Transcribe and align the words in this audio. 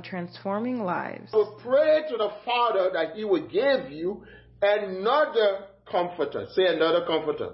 On 0.00 0.02
Transforming 0.02 0.82
Lives. 0.82 1.30
So 1.30 1.56
pray 1.62 2.00
to 2.08 2.16
the 2.16 2.30
Father 2.46 2.90
that 2.94 3.16
He 3.16 3.24
will 3.24 3.46
give 3.46 3.92
you 3.92 4.24
another 4.62 5.66
comforter. 5.90 6.46
Say 6.54 6.74
another 6.74 7.04
comforter. 7.06 7.50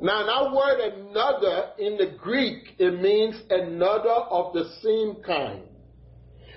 Now 0.00 0.24
that 0.24 0.56
word 0.56 0.80
another 0.80 1.72
in 1.78 1.98
the 1.98 2.16
Greek, 2.18 2.76
it 2.78 2.98
means 3.02 3.38
another 3.50 4.08
of 4.08 4.54
the 4.54 4.70
same 4.82 5.22
kind. 5.22 5.64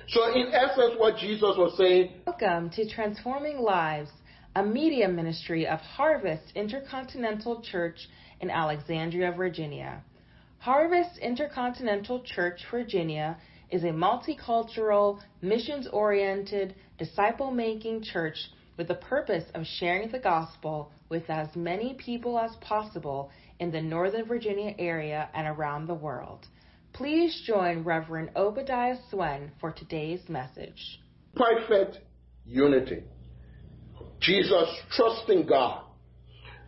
So 0.07 0.33
in 0.33 0.53
essence, 0.53 0.93
what 0.97 1.17
Jesus 1.17 1.55
was 1.57 1.75
saying. 1.77 2.13
Welcome 2.25 2.69
to 2.69 2.89
Transforming 2.89 3.59
Lives, 3.59 4.11
a 4.55 4.63
media 4.63 5.09
ministry 5.09 5.67
of 5.67 5.79
Harvest 5.79 6.43
Intercontinental 6.55 7.61
Church 7.61 8.07
in 8.39 8.49
Alexandria, 8.49 9.33
Virginia. 9.35 10.01
Harvest 10.59 11.17
Intercontinental 11.17 12.23
Church, 12.23 12.61
Virginia 12.71 13.37
is 13.71 13.83
a 13.83 13.87
multicultural, 13.87 15.19
missions 15.41 15.87
oriented, 15.91 16.75
disciple 16.97 17.51
making 17.51 18.03
church 18.03 18.37
with 18.77 18.87
the 18.87 18.95
purpose 18.95 19.43
of 19.55 19.65
sharing 19.65 20.09
the 20.11 20.19
gospel 20.19 20.91
with 21.09 21.29
as 21.29 21.47
many 21.55 21.95
people 21.95 22.39
as 22.39 22.51
possible 22.61 23.29
in 23.59 23.71
the 23.71 23.81
Northern 23.81 24.25
Virginia 24.25 24.73
area 24.79 25.29
and 25.33 25.47
around 25.47 25.87
the 25.87 25.93
world. 25.93 26.47
Please 26.93 27.43
join 27.45 27.83
Reverend 27.83 28.31
Obadiah 28.35 28.97
Swen 29.09 29.51
for 29.59 29.71
today's 29.71 30.21
message. 30.27 30.99
Perfect 31.35 31.99
unity. 32.45 33.03
Jesus 34.21 34.69
trusting 34.95 35.45
God. 35.45 35.83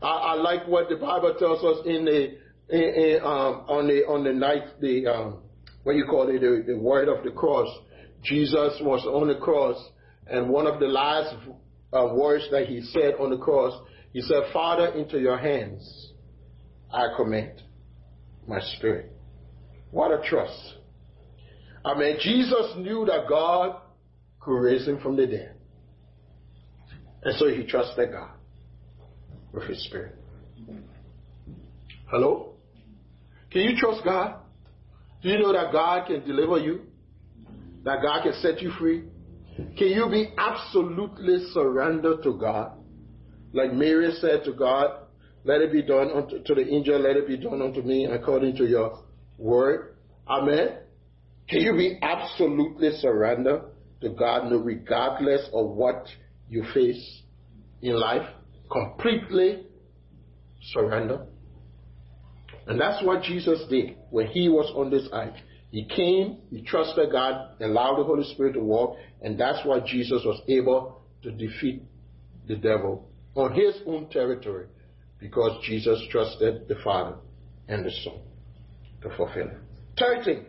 I, 0.02 0.08
I, 0.08 0.34
like 0.36 0.68
what 0.68 0.90
the 0.90 0.96
Bible 0.96 1.36
tells 1.38 1.64
us 1.64 1.86
in 1.86 2.06
the 2.06 2.38
in, 2.70 2.82
in, 2.82 3.22
um, 3.22 3.66
on 3.68 3.88
the 3.88 4.06
on 4.08 4.24
the 4.24 4.34
night 4.34 4.80
the 4.80 5.08
um, 5.08 5.40
what 5.84 5.96
you 5.96 6.06
call 6.06 6.30
it 6.30 6.40
the, 6.40 6.74
the 6.74 6.78
word 6.78 7.08
of 7.08 7.24
the 7.24 7.32
cross. 7.32 7.68
Jesus 8.24 8.80
was 8.82 9.06
on 9.06 9.28
the 9.28 9.40
cross, 9.40 9.78
and 10.28 10.50
one 10.50 10.68
of 10.68 10.80
the 10.80 10.86
last 10.86 11.36
uh, 11.92 12.14
words 12.14 12.48
that 12.52 12.68
he 12.68 12.82
said 12.82 13.16
on 13.20 13.32
the 13.32 13.38
cross, 13.38 13.74
he 14.14 14.22
said, 14.22 14.44
"Father, 14.54 14.88
into 14.94 15.20
your 15.20 15.38
hands 15.38 16.14
I 16.94 17.08
commit 17.18 17.62
my 18.48 18.60
spirit." 18.78 19.12
What 19.90 20.12
a 20.12 20.22
trust! 20.24 20.76
I 21.84 21.98
mean, 21.98 22.18
Jesus 22.20 22.76
knew 22.78 23.06
that 23.06 23.28
God 23.28 23.78
could 24.40 24.58
raise 24.58 24.88
him 24.88 25.00
from 25.02 25.16
the 25.16 25.26
dead, 25.26 25.56
and 27.24 27.36
so 27.38 27.48
he 27.48 27.66
trusted 27.66 28.12
God 28.12 28.32
with 29.52 29.64
his 29.64 29.84
spirit. 29.86 30.16
Hello? 32.10 32.54
Can 33.52 33.62
you 33.62 33.78
trust 33.78 34.04
God? 34.04 34.36
Do 35.22 35.30
you 35.30 35.40
know 35.40 35.54
that 35.54 35.72
God 35.72 36.08
can 36.08 36.26
deliver 36.26 36.58
you? 36.58 36.82
That 37.84 38.02
God 38.02 38.24
can 38.24 38.34
set 38.42 38.62
you 38.62 38.72
free? 38.80 39.04
Can 39.78 39.88
you 39.88 40.08
be 40.10 40.34
absolutely 40.38 41.46
surrendered 41.54 42.24
to 42.24 42.38
God? 42.38 42.74
Like 43.54 43.74
Mary 43.74 44.12
said 44.20 44.44
to 44.46 44.54
God, 44.54 45.02
let 45.44 45.62
it 45.62 45.72
be 45.72 45.82
done 45.82 46.12
unto 46.12 46.42
to 46.42 46.56
the 46.56 46.68
angel, 46.68 47.00
let 47.00 47.18
it 47.18 47.28
be 47.28 47.38
done 47.38 47.62
unto 47.62 47.82
me 47.82 48.06
according 48.06 48.56
to 48.58 48.66
your 48.66 49.04
word. 49.38 49.96
Amen. 50.28 50.78
Can 51.50 51.62
you 51.62 51.74
be 51.74 52.00
absolutely 52.02 52.92
surrendered 53.00 53.64
to 54.02 54.10
God 54.10 54.52
regardless 54.52 55.50
of 55.54 55.70
what 55.72 56.06
you 56.48 56.64
face 56.74 57.22
in 57.82 58.00
life? 58.00 58.28
Completely 58.72 59.66
surrender. 60.72 61.26
And 62.72 62.80
that's 62.80 63.04
what 63.04 63.22
Jesus 63.24 63.66
did 63.70 63.98
when 64.12 64.28
he 64.28 64.48
was 64.48 64.72
on 64.78 64.90
this 64.90 65.06
earth. 65.12 65.36
He 65.72 65.84
came, 65.84 66.38
he 66.50 66.62
trusted 66.62 67.12
God, 67.12 67.62
allowed 67.62 67.98
the 67.98 68.06
Holy 68.06 68.24
Spirit 68.34 68.54
to 68.54 68.62
walk, 68.62 68.96
and 69.22 69.38
that's 69.38 69.66
why 69.66 69.82
Jesus 69.86 70.22
was 70.26 70.42
able 70.48 71.02
to 71.24 71.32
defeat 71.32 71.84
the 72.48 72.56
devil 72.56 73.10
on 73.36 73.54
his 73.54 73.76
own 73.86 74.10
territory 74.10 74.68
because 75.20 75.62
Jesus 75.66 76.02
trusted 76.10 76.70
the 76.70 76.76
Father 76.82 77.18
and 77.68 77.86
the 77.86 77.92
Son 78.06 78.20
to 79.02 79.10
fulfill 79.18 79.48
it. 79.48 79.58
Third 80.00 80.24
thing 80.24 80.46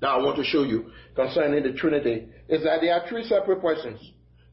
now 0.00 0.18
I 0.18 0.22
want 0.22 0.36
to 0.36 0.44
show 0.44 0.62
you 0.64 0.92
concerning 1.14 1.62
the 1.62 1.78
Trinity 1.78 2.26
is 2.48 2.64
that 2.64 2.80
there 2.80 2.94
are 2.94 3.06
three 3.06 3.24
separate 3.24 3.60
persons. 3.60 4.00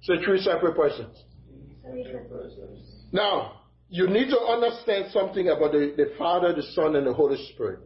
So 0.04 0.16
three 0.26 0.42
separate 0.42 0.76
persons. 0.76 1.24
Now, 3.14 3.59
you 3.90 4.08
need 4.08 4.30
to 4.30 4.40
understand 4.40 5.12
something 5.12 5.48
about 5.48 5.72
the, 5.72 5.94
the 5.98 6.14
Father, 6.18 6.54
the 6.54 6.64
Son, 6.74 6.96
and 6.96 7.08
the 7.08 7.14
Holy 7.14 7.38
Spirit. 7.54 7.80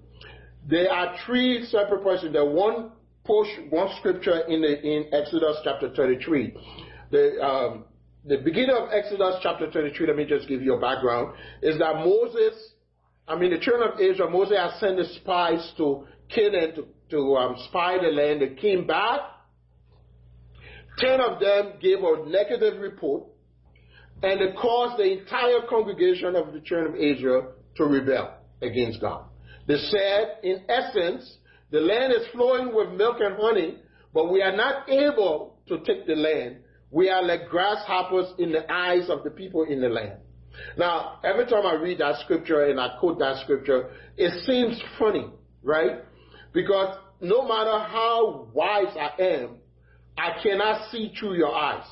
There 0.68 0.92
are 0.92 1.16
three 1.26 1.66
separate 1.66 2.04
persons. 2.04 2.34
There 2.34 2.46
one 2.46 2.92
push 3.26 3.48
one 3.70 3.90
scripture 4.00 4.42
in 4.48 4.62
the, 4.62 4.82
in 4.82 5.06
Exodus 5.14 5.58
chapter 5.64 5.94
33. 5.96 6.54
The 7.12 7.42
um, 7.42 7.86
the 8.26 8.38
beginning 8.38 8.76
of 8.76 8.90
Exodus 8.92 9.36
chapter 9.42 9.70
33. 9.72 10.08
Let 10.08 10.16
me 10.16 10.26
just 10.26 10.48
give 10.48 10.62
you 10.62 10.76
a 10.76 10.80
background. 10.80 11.36
Is 11.62 11.78
that 11.80 11.96
Moses? 11.96 12.72
I 13.28 13.38
mean, 13.38 13.52
the 13.52 13.60
children 13.60 13.92
of 13.92 14.00
Israel. 14.00 14.30
Moses 14.30 14.58
has 14.58 14.80
sent 14.80 14.98
the 14.98 15.06
spies 15.06 15.74
to 15.78 16.06
Canaan 16.34 16.76
to 16.76 16.86
to 17.12 17.36
um, 17.36 17.56
spy 17.70 17.98
the 17.98 18.10
land. 18.10 18.42
They 18.42 18.56
came 18.60 18.88
back. 18.88 19.22
Ten 20.98 21.20
of 21.22 21.40
them 21.40 21.74
gave 21.82 22.00
a 22.00 22.26
negative 22.28 22.82
report 22.82 23.24
and 24.24 24.40
it 24.40 24.56
caused 24.56 24.98
the 24.98 25.20
entire 25.20 25.68
congregation 25.70 26.36
of 26.36 26.54
the 26.54 26.62
children 26.62 26.94
of 26.94 27.00
Israel 27.00 27.52
to 27.76 27.84
rebel 27.84 28.38
against 28.62 29.02
God. 29.02 29.26
They 29.68 29.76
said, 29.76 30.38
in 30.44 30.64
essence, 30.70 31.38
the 31.72 31.82
land 31.82 32.14
is 32.14 32.26
flowing 32.32 32.74
with 32.74 32.92
milk 32.92 33.18
and 33.20 33.36
honey, 33.38 33.78
but 34.14 34.32
we 34.32 34.42
are 34.42 34.56
not 34.56 34.90
able 34.90 35.58
to 35.68 35.80
take 35.80 36.08
the 36.08 36.16
land. 36.16 36.58
We 36.90 37.10
are 37.10 37.22
like 37.22 37.50
grasshoppers 37.50 38.34
in 38.38 38.52
the 38.52 38.72
eyes 38.72 39.10
of 39.10 39.24
the 39.24 39.30
people 39.30 39.64
in 39.64 39.82
the 39.82 39.90
land. 39.90 40.20
Now, 40.78 41.20
every 41.24 41.46
time 41.46 41.66
I 41.66 41.74
read 41.74 41.98
that 41.98 42.22
scripture 42.24 42.66
and 42.66 42.80
I 42.80 42.98
quote 43.00 43.20
that 43.20 43.42
scripture, 43.44 43.90
it 44.16 44.46
seems 44.46 44.82
funny, 45.00 45.28
right? 45.64 46.02
Because 46.54 46.98
no 47.20 47.48
matter 47.48 47.78
how 47.80 48.48
wise 48.54 48.96
I 48.96 49.22
am, 49.22 49.58
I 50.18 50.42
cannot 50.42 50.92
see 50.92 51.12
through 51.20 51.36
your 51.36 51.54
eyes. 51.54 51.88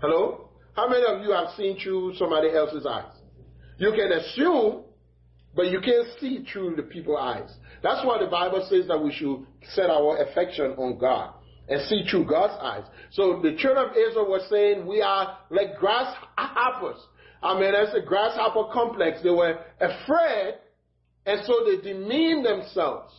Hello? 0.00 0.47
How 0.78 0.88
many 0.88 1.04
of 1.08 1.22
you 1.22 1.32
have 1.32 1.48
seen 1.56 1.76
through 1.76 2.14
somebody 2.14 2.54
else's 2.54 2.86
eyes? 2.86 3.10
You 3.78 3.90
can 3.90 4.12
assume, 4.12 4.84
but 5.56 5.72
you 5.72 5.80
can't 5.80 6.06
see 6.20 6.46
through 6.52 6.76
the 6.76 6.84
people's 6.84 7.18
eyes. 7.20 7.52
That's 7.82 8.06
why 8.06 8.22
the 8.22 8.30
Bible 8.30 8.64
says 8.70 8.86
that 8.86 9.02
we 9.02 9.12
should 9.12 9.44
set 9.74 9.90
our 9.90 10.22
affection 10.22 10.76
on 10.78 10.96
God 10.96 11.34
and 11.68 11.84
see 11.88 12.04
through 12.08 12.26
God's 12.26 12.54
eyes. 12.62 12.84
So 13.10 13.40
the 13.42 13.56
children 13.56 13.90
of 13.90 13.96
Israel 13.96 14.30
were 14.30 14.42
saying 14.48 14.86
we 14.86 15.02
are 15.02 15.38
like 15.50 15.78
grasshoppers. 15.80 17.02
I 17.42 17.58
mean, 17.58 17.72
that's 17.72 17.96
a 17.96 18.06
grasshopper 18.06 18.72
complex. 18.72 19.18
They 19.20 19.30
were 19.30 19.58
afraid, 19.80 20.58
and 21.26 21.40
so 21.44 21.54
they 21.66 21.92
demeaned 21.92 22.46
themselves. 22.46 23.12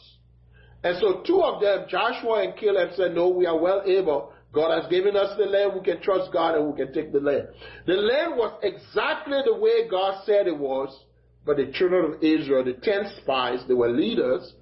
And 0.86 0.98
so 1.02 1.24
two 1.28 1.42
of 1.42 1.62
them, 1.62 1.88
Joshua 1.90 2.46
and 2.46 2.58
Caleb, 2.58 2.92
said, 2.96 3.14
No, 3.14 3.28
we 3.28 3.46
are 3.46 3.60
well 3.60 3.84
able 3.86 4.32
God 4.52 4.82
has 4.82 4.90
given 4.90 5.16
us 5.16 5.38
the 5.38 5.46
land. 5.46 5.74
We 5.76 5.82
can 5.82 6.02
trust 6.02 6.32
God 6.34 6.56
and 6.56 6.72
we 6.72 6.84
can 6.84 6.94
take 6.94 7.12
the 7.12 7.20
land. 7.20 7.50
The 7.86 7.94
land 7.94 8.36
was 8.36 8.60
exactly 8.64 9.40
the 9.46 9.56
way 9.56 9.88
God 9.90 10.24
said 10.26 10.48
it 10.48 10.58
was, 10.58 11.06
but 11.46 11.58
the 11.58 11.72
children 11.72 12.14
of 12.14 12.24
Israel, 12.24 12.64
the 12.64 12.74
ten 12.74 13.12
spies, 13.22 13.60
they 13.68 13.74
were 13.74 13.90
leaders, 13.90 14.54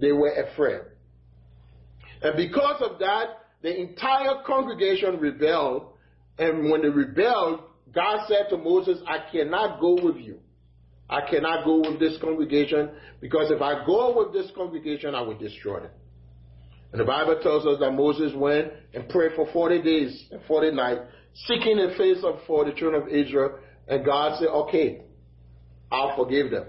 they 0.00 0.12
were 0.12 0.32
afraid. 0.32 0.82
And 2.22 2.36
because 2.36 2.80
of 2.82 2.98
that, 3.00 3.40
the 3.62 3.80
entire 3.80 4.42
congregation 4.46 5.18
rebelled. 5.18 5.86
And 6.38 6.70
when 6.70 6.82
they 6.82 6.88
rebelled, 6.88 7.60
God 7.92 8.26
said 8.28 8.48
to 8.50 8.56
Moses, 8.56 8.98
I 9.06 9.18
cannot 9.30 9.80
go 9.80 9.94
with 10.02 10.16
you. 10.16 10.38
I 11.10 11.28
cannot 11.28 11.64
go 11.64 11.80
with 11.80 12.00
this 12.00 12.18
congregation 12.20 12.90
because 13.20 13.50
if 13.50 13.60
I 13.60 13.84
go 13.84 14.16
with 14.16 14.32
this 14.32 14.50
congregation, 14.54 15.14
I 15.14 15.20
will 15.20 15.36
destroy 15.36 15.80
them. 15.80 15.90
And 16.92 17.00
the 17.00 17.04
Bible 17.04 17.38
tells 17.42 17.66
us 17.66 17.80
that 17.80 17.90
Moses 17.92 18.32
went 18.36 18.72
and 18.92 19.08
prayed 19.08 19.32
for 19.34 19.50
40 19.52 19.82
days 19.82 20.24
and 20.30 20.40
40 20.46 20.72
nights, 20.72 21.00
seeking 21.46 21.76
the 21.76 21.94
face 21.96 22.22
of 22.22 22.40
for 22.46 22.64
the 22.64 22.72
children 22.72 23.02
of 23.02 23.08
Israel. 23.08 23.58
And 23.88 24.04
God 24.04 24.38
said, 24.38 24.48
okay, 24.48 25.02
I'll 25.90 26.16
forgive 26.16 26.50
them. 26.50 26.66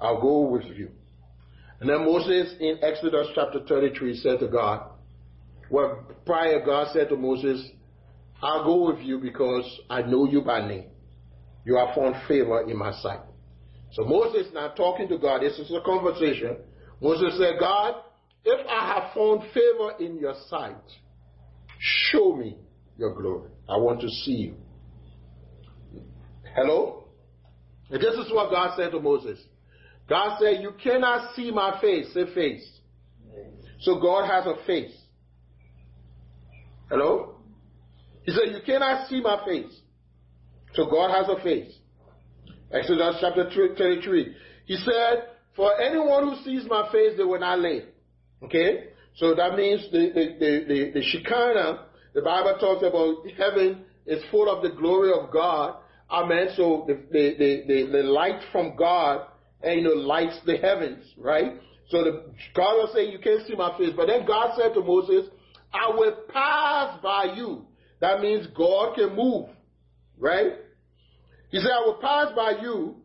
I'll 0.00 0.20
go 0.20 0.42
with 0.42 0.64
you. 0.64 0.90
And 1.80 1.88
then 1.88 2.04
Moses 2.04 2.54
in 2.60 2.78
Exodus 2.82 3.26
chapter 3.34 3.60
33 3.66 4.16
said 4.18 4.38
to 4.38 4.48
God, 4.48 4.90
well, 5.68 6.06
prior 6.24 6.64
God 6.64 6.88
said 6.92 7.08
to 7.08 7.16
Moses, 7.16 7.68
I'll 8.40 8.64
go 8.64 8.92
with 8.92 9.00
you 9.00 9.18
because 9.18 9.64
I 9.90 10.02
know 10.02 10.26
you 10.26 10.42
by 10.42 10.66
name. 10.66 10.86
You 11.64 11.76
have 11.76 11.94
found 11.94 12.14
favor 12.28 12.62
in 12.62 12.76
my 12.76 12.92
sight. 13.00 13.20
So 13.92 14.04
Moses 14.04 14.48
now 14.52 14.68
talking 14.68 15.08
to 15.08 15.18
God. 15.18 15.42
This 15.42 15.58
is 15.58 15.72
a 15.72 15.80
conversation. 15.84 16.56
Moses 17.00 17.38
said, 17.38 17.54
God, 17.58 17.94
if 18.44 18.66
I 18.68 18.94
have 18.94 19.14
found 19.14 19.42
favor 19.52 19.92
in 20.00 20.18
your 20.18 20.34
sight, 20.48 20.76
show 21.78 22.36
me 22.36 22.58
your 22.96 23.14
glory. 23.14 23.50
I 23.68 23.76
want 23.76 24.00
to 24.02 24.08
see 24.08 24.32
you. 24.32 24.54
Hello? 26.54 27.04
And 27.90 28.00
this 28.00 28.14
is 28.14 28.32
what 28.32 28.50
God 28.50 28.76
said 28.76 28.92
to 28.92 29.00
Moses. 29.00 29.38
God 30.08 30.38
said, 30.40 30.62
You 30.62 30.72
cannot 30.82 31.34
see 31.34 31.50
my 31.50 31.80
face, 31.80 32.12
say 32.12 32.32
face. 32.34 32.68
So 33.80 34.00
God 34.00 34.26
has 34.28 34.46
a 34.46 34.64
face. 34.66 34.94
Hello? 36.88 37.36
He 38.22 38.32
said, 38.32 38.52
You 38.54 38.60
cannot 38.64 39.08
see 39.08 39.20
my 39.20 39.44
face. 39.46 39.80
So 40.74 40.90
God 40.90 41.10
has 41.10 41.28
a 41.28 41.42
face. 41.42 41.72
Exodus 42.72 43.16
chapter 43.20 43.48
33. 43.50 44.36
He 44.66 44.76
said, 44.76 45.28
For 45.56 45.80
anyone 45.80 46.28
who 46.28 46.44
sees 46.44 46.66
my 46.68 46.90
face, 46.90 47.16
they 47.16 47.24
will 47.24 47.40
not 47.40 47.58
live. 47.58 47.84
Okay? 48.44 48.88
So 49.16 49.34
that 49.34 49.56
means 49.56 49.82
the, 49.92 50.10
the, 50.14 50.24
the, 50.38 50.64
the, 50.66 50.90
the 50.94 51.02
Shekinah, 51.02 51.86
the 52.14 52.22
Bible 52.22 52.56
talks 52.58 52.84
about 52.84 53.24
heaven 53.36 53.84
is 54.06 54.22
full 54.30 54.54
of 54.54 54.62
the 54.62 54.70
glory 54.76 55.12
of 55.12 55.30
God. 55.32 55.76
Amen. 56.10 56.48
So 56.56 56.84
the, 56.86 56.94
the, 57.10 57.64
the, 57.66 57.90
the, 57.92 58.02
light 58.02 58.40
from 58.52 58.76
God, 58.76 59.26
and 59.62 59.80
you 59.80 59.84
know, 59.84 59.94
lights 59.94 60.38
the 60.44 60.56
heavens, 60.56 61.04
right? 61.16 61.54
So 61.88 62.04
the, 62.04 62.24
God 62.54 62.74
was 62.74 62.90
saying, 62.94 63.12
you 63.12 63.18
can't 63.18 63.46
see 63.46 63.54
my 63.54 63.76
face. 63.78 63.90
But 63.96 64.06
then 64.06 64.26
God 64.26 64.56
said 64.56 64.74
to 64.74 64.80
Moses, 64.80 65.28
I 65.72 65.90
will 65.90 66.16
pass 66.32 67.00
by 67.02 67.34
you. 67.36 67.66
That 68.00 68.20
means 68.20 68.46
God 68.56 68.94
can 68.94 69.16
move, 69.16 69.48
right? 70.18 70.52
He 71.50 71.58
said, 71.58 71.70
I 71.70 71.86
will 71.86 71.98
pass 72.00 72.32
by 72.34 72.60
you, 72.62 72.96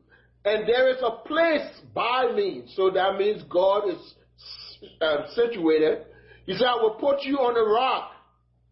and 0.44 0.68
there 0.68 0.89
is 0.89 1.01
a 1.03 1.27
place 1.27 1.68
by 1.94 2.31
me. 2.35 2.63
So 2.75 2.89
that 2.89 3.18
means 3.18 3.44
God 3.50 3.89
is 3.89 4.13
uh, 5.02 5.28
situated. 5.34 6.06
He 6.46 6.54
said, 6.54 6.68
I 6.68 6.76
will 6.76 6.98
put 7.00 7.24
you 7.24 7.38
on 7.38 7.56
a 7.56 7.74
rock. 7.74 8.12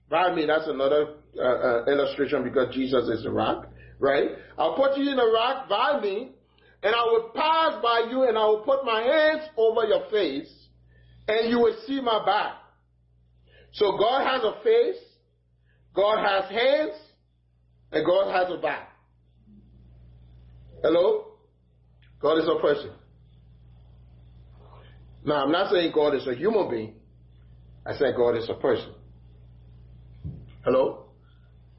By 0.09 0.33
me, 0.33 0.45
that's 0.45 0.67
another 0.67 1.15
uh, 1.37 1.41
uh, 1.41 1.85
illustration 1.85 2.43
because 2.43 2.73
Jesus 2.73 3.09
is 3.09 3.23
the 3.23 3.31
rock, 3.31 3.67
right? 3.99 4.29
I'll 4.57 4.75
put 4.75 4.97
you 4.97 5.11
in 5.11 5.19
a 5.19 5.25
rock 5.25 5.67
by 5.69 5.99
me, 6.01 6.31
and 6.81 6.95
I 6.95 7.03
will 7.03 7.31
pass 7.35 7.81
by 7.83 8.07
you, 8.09 8.23
and 8.23 8.37
I 8.37 8.45
will 8.45 8.61
put 8.61 8.85
my 8.85 9.01
hands 9.01 9.49
over 9.57 9.85
your 9.85 10.09
face, 10.09 10.51
and 11.27 11.49
you 11.49 11.59
will 11.59 11.77
see 11.85 11.99
my 11.99 12.25
back. 12.25 12.53
So 13.73 13.97
God 13.97 14.25
has 14.25 14.43
a 14.43 14.63
face, 14.63 15.03
God 15.93 16.25
has 16.25 16.49
hands, 16.49 16.93
and 17.91 18.05
God 18.05 18.31
has 18.33 18.57
a 18.57 18.61
back. 18.61 18.89
Hello? 20.81 21.33
God 22.21 22.37
is 22.39 22.47
a 22.47 22.59
person. 22.61 22.91
Now, 25.27 25.43
I'm 25.43 25.51
not 25.51 25.69
saying 25.73 25.91
God 25.93 26.15
is 26.15 26.25
a 26.25 26.33
human 26.33 26.69
being. 26.69 26.93
I 27.85 27.93
say 27.95 28.13
God 28.15 28.37
is 28.37 28.49
a 28.49 28.53
person. 28.53 28.93
Hello? 30.63 31.07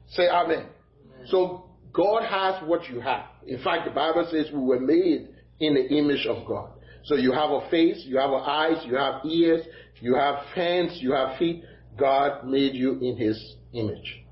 Say 0.09 0.29
amen. 0.29 0.67
amen. 1.15 1.27
So, 1.27 1.65
God 1.91 2.23
has 2.25 2.61
what 2.69 2.87
you 2.87 2.99
have. 2.99 3.25
In 3.47 3.57
fact, 3.63 3.85
the 3.85 3.91
Bible 3.91 4.27
says 4.31 4.45
we 4.53 4.59
were 4.59 4.79
made 4.79 5.29
in 5.59 5.73
the 5.73 5.83
image 5.97 6.27
of 6.27 6.45
God. 6.47 6.69
So 7.05 7.15
you 7.15 7.31
have 7.31 7.49
a 7.49 7.67
face, 7.71 8.03
you 8.05 8.17
have 8.17 8.29
eyes, 8.29 8.85
you 8.85 8.95
have 8.95 9.25
ears, 9.25 9.65
you 9.99 10.13
have 10.13 10.45
hands, 10.53 10.99
you 11.01 11.13
have 11.13 11.39
feet. 11.39 11.63
God 11.97 12.45
made 12.45 12.75
you 12.75 12.99
in 13.01 13.17
his 13.17 13.55
image. 13.73 14.23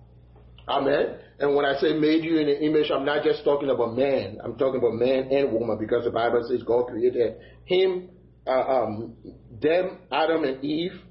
Amen. 0.68 1.18
And 1.40 1.56
when 1.56 1.66
I 1.66 1.80
say 1.80 1.94
made 1.94 2.24
you 2.24 2.38
in 2.38 2.46
the 2.46 2.64
image, 2.64 2.92
I'm 2.92 3.06
not 3.06 3.24
just 3.24 3.44
talking 3.44 3.72
about 3.72 3.96
man. 3.96 4.38
I'm 4.44 4.58
talking 4.58 4.80
about 4.80 4.94
man 4.94 5.30
and 5.32 5.52
woman 5.52 5.80
because 5.80 6.04
the 6.04 6.12
Bible 6.12 6.46
says 6.48 6.62
God 6.62 6.86
created 6.86 7.38
him, 7.66 8.10
uh, 8.48 8.52
um, 8.52 9.16
them, 9.62 10.00
Adam 10.12 10.44
and 10.44 10.64
Eve. 10.64 11.02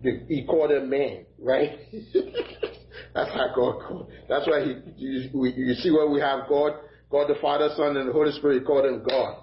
He 0.00 0.44
called 0.48 0.70
them 0.70 0.88
man, 0.90 1.26
right? 1.40 1.78
That's 3.14 3.30
how 3.30 3.48
God 3.54 3.80
called. 3.86 4.10
That's 4.28 4.46
why 4.46 4.64
he, 4.64 4.74
you, 4.96 5.52
you 5.56 5.74
see 5.74 5.90
where 5.90 6.08
we 6.08 6.20
have 6.20 6.48
God, 6.48 6.74
God 7.10 7.28
the 7.28 7.34
Father, 7.40 7.70
Son, 7.76 7.96
and 7.96 8.08
the 8.08 8.12
Holy 8.12 8.30
Spirit. 8.32 8.60
He 8.60 8.64
called 8.64 8.84
them 8.84 9.02
God. 9.08 9.42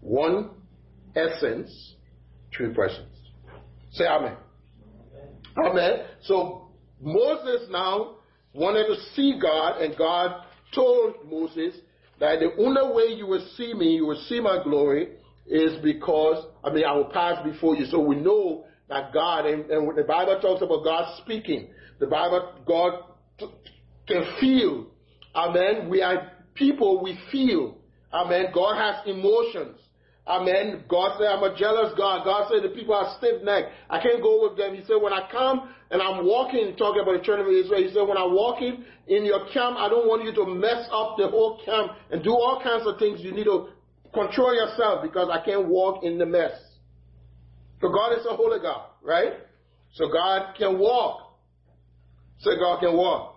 One 0.00 0.50
essence, 1.16 1.94
three 2.56 2.72
persons. 2.72 3.08
Say 3.92 4.04
Amen. 4.06 4.36
Amen. 5.58 6.04
So 6.22 6.68
Moses 7.00 7.68
now 7.70 8.16
wanted 8.52 8.86
to 8.86 9.00
see 9.14 9.38
God, 9.40 9.80
and 9.80 9.96
God 9.96 10.44
told 10.74 11.14
Moses 11.28 11.74
that 12.20 12.38
the 12.40 12.50
only 12.62 12.94
way 12.94 13.14
you 13.16 13.26
will 13.26 13.46
see 13.56 13.74
me, 13.74 13.94
you 13.96 14.06
will 14.06 14.22
see 14.28 14.40
my 14.40 14.62
glory, 14.62 15.08
is 15.48 15.78
because, 15.82 16.44
I 16.64 16.70
mean, 16.70 16.84
I 16.84 16.92
will 16.92 17.10
pass 17.10 17.42
before 17.44 17.76
you. 17.76 17.86
So 17.86 18.00
we 18.00 18.16
know 18.16 18.64
that 18.88 19.12
God, 19.12 19.46
and, 19.46 19.70
and 19.70 19.86
when 19.86 19.96
the 19.96 20.04
Bible 20.04 20.38
talks 20.40 20.62
about 20.62 20.84
God 20.84 21.18
speaking, 21.22 21.68
the 21.98 22.06
Bible, 22.06 22.54
God 22.66 23.04
t- 23.38 23.50
can 24.06 24.24
feel. 24.40 24.86
Amen. 25.34 25.88
We 25.88 26.02
are 26.02 26.32
people, 26.54 27.02
we 27.02 27.18
feel. 27.30 27.78
Amen. 28.12 28.46
God 28.54 28.76
has 28.76 29.06
emotions. 29.06 29.78
Amen. 30.26 30.84
God 30.88 31.18
said, 31.18 31.28
I'm 31.28 31.42
a 31.44 31.56
jealous 31.56 31.92
God. 31.96 32.24
God 32.24 32.50
said 32.50 32.68
the 32.68 32.74
people 32.74 32.94
are 32.94 33.14
stiff 33.18 33.42
necked. 33.44 33.70
I 33.88 34.02
can't 34.02 34.20
go 34.20 34.42
with 34.42 34.58
them. 34.58 34.74
He 34.74 34.82
said, 34.82 34.96
when 35.00 35.12
I 35.12 35.28
come 35.30 35.72
and 35.90 36.02
I'm 36.02 36.26
walking, 36.26 36.74
talking 36.76 37.02
about 37.02 37.18
the 37.18 37.24
children 37.24 37.46
of 37.46 37.54
Israel, 37.54 37.80
he 37.80 37.94
said, 37.94 38.02
when 38.02 38.18
I'm 38.18 38.34
walking 38.34 38.84
in 39.06 39.24
your 39.24 39.46
camp, 39.54 39.76
I 39.78 39.88
don't 39.88 40.08
want 40.08 40.24
you 40.24 40.34
to 40.34 40.46
mess 40.50 40.88
up 40.90 41.14
the 41.16 41.28
whole 41.28 41.62
camp 41.64 41.92
and 42.10 42.24
do 42.24 42.30
all 42.30 42.60
kinds 42.60 42.86
of 42.88 42.98
things. 42.98 43.20
You 43.20 43.30
need 43.30 43.44
to 43.44 43.68
control 44.16 44.54
yourself 44.54 45.02
because 45.02 45.28
I 45.30 45.44
can't 45.44 45.68
walk 45.68 46.02
in 46.02 46.18
the 46.18 46.26
mess. 46.26 46.52
So 47.80 47.88
God 47.88 48.18
is 48.18 48.26
a 48.26 48.34
holy 48.34 48.58
God, 48.60 48.86
right? 49.02 49.34
So 49.94 50.08
God 50.10 50.54
can 50.56 50.78
walk. 50.78 51.36
So 52.38 52.50
God 52.56 52.80
can 52.80 52.96
walk. 52.96 53.36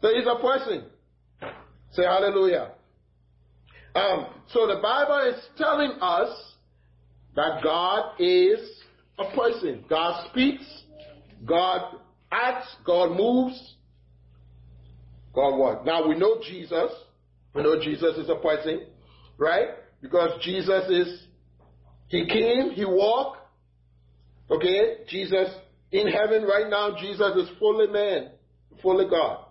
So 0.00 0.08
he's 0.14 0.26
a 0.26 0.40
person. 0.40 0.84
Say 1.92 2.02
hallelujah. 2.02 2.72
Um, 3.94 4.26
so 4.52 4.66
the 4.66 4.80
Bible 4.82 5.32
is 5.34 5.42
telling 5.56 5.92
us 6.00 6.28
that 7.34 7.62
God 7.62 8.14
is 8.20 8.58
a 9.18 9.34
person. 9.34 9.84
God 9.88 10.28
speaks, 10.30 10.64
God 11.44 11.96
acts, 12.30 12.76
God 12.84 13.16
moves, 13.16 13.74
God 15.34 15.56
what? 15.56 15.84
Now 15.84 16.06
we 16.06 16.16
know 16.16 16.40
Jesus. 16.42 16.92
We 17.54 17.62
know 17.62 17.80
Jesus 17.80 18.16
is 18.16 18.28
a 18.28 18.36
person, 18.36 18.86
right? 19.36 19.68
Because 20.00 20.40
Jesus 20.42 20.84
is, 20.88 21.22
He 22.08 22.26
came, 22.26 22.70
He 22.70 22.84
walked. 22.84 23.38
Okay? 24.50 24.98
Jesus 25.08 25.48
in 25.90 26.06
heaven 26.06 26.42
right 26.44 26.68
now, 26.68 26.96
Jesus 26.98 27.36
is 27.36 27.48
fully 27.58 27.86
man, 27.86 28.30
fully 28.82 29.08
God. 29.08 29.44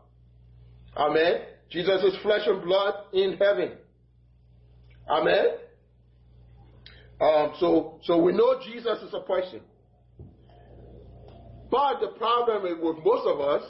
Amen. 0.96 1.42
Jesus 1.70 2.04
is 2.04 2.16
flesh 2.22 2.42
and 2.46 2.63
blood 2.63 2.94
in 3.13 3.38
heaven. 3.38 3.74
Amen. 5.10 5.46
Um, 7.20 7.54
so, 7.60 8.00
so 8.04 8.22
we 8.22 8.34
know 8.34 8.60
Jesus 8.63 9.00
is 9.01 9.13
a 9.13 9.22
person. 9.22 9.62
But 11.70 12.00
the 12.00 12.10
problem 12.18 12.63
with 12.63 13.04
most 13.04 13.27
of 13.27 13.42
us 13.42 13.63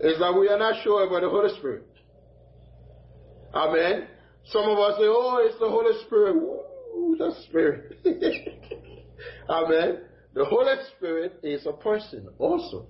is 0.00 0.18
that 0.18 0.34
we 0.38 0.48
are 0.48 0.58
not 0.58 0.82
sure 0.82 1.06
about 1.06 1.20
the 1.20 1.28
Holy 1.28 1.54
Spirit. 1.58 1.86
Amen. 3.54 4.08
Some 4.46 4.64
of 4.68 4.78
us 4.78 4.96
say, 4.96 5.04
oh, 5.06 5.46
it's 5.46 5.58
the 5.58 5.68
Holy 5.68 6.04
Spirit. 6.06 6.36
Ooh, 6.36 7.16
the 7.18 7.34
Spirit. 7.46 7.98
Amen. 9.50 10.00
The 10.34 10.44
Holy 10.44 10.74
Spirit 10.96 11.40
is 11.42 11.66
a 11.66 11.72
person 11.72 12.28
also. 12.38 12.86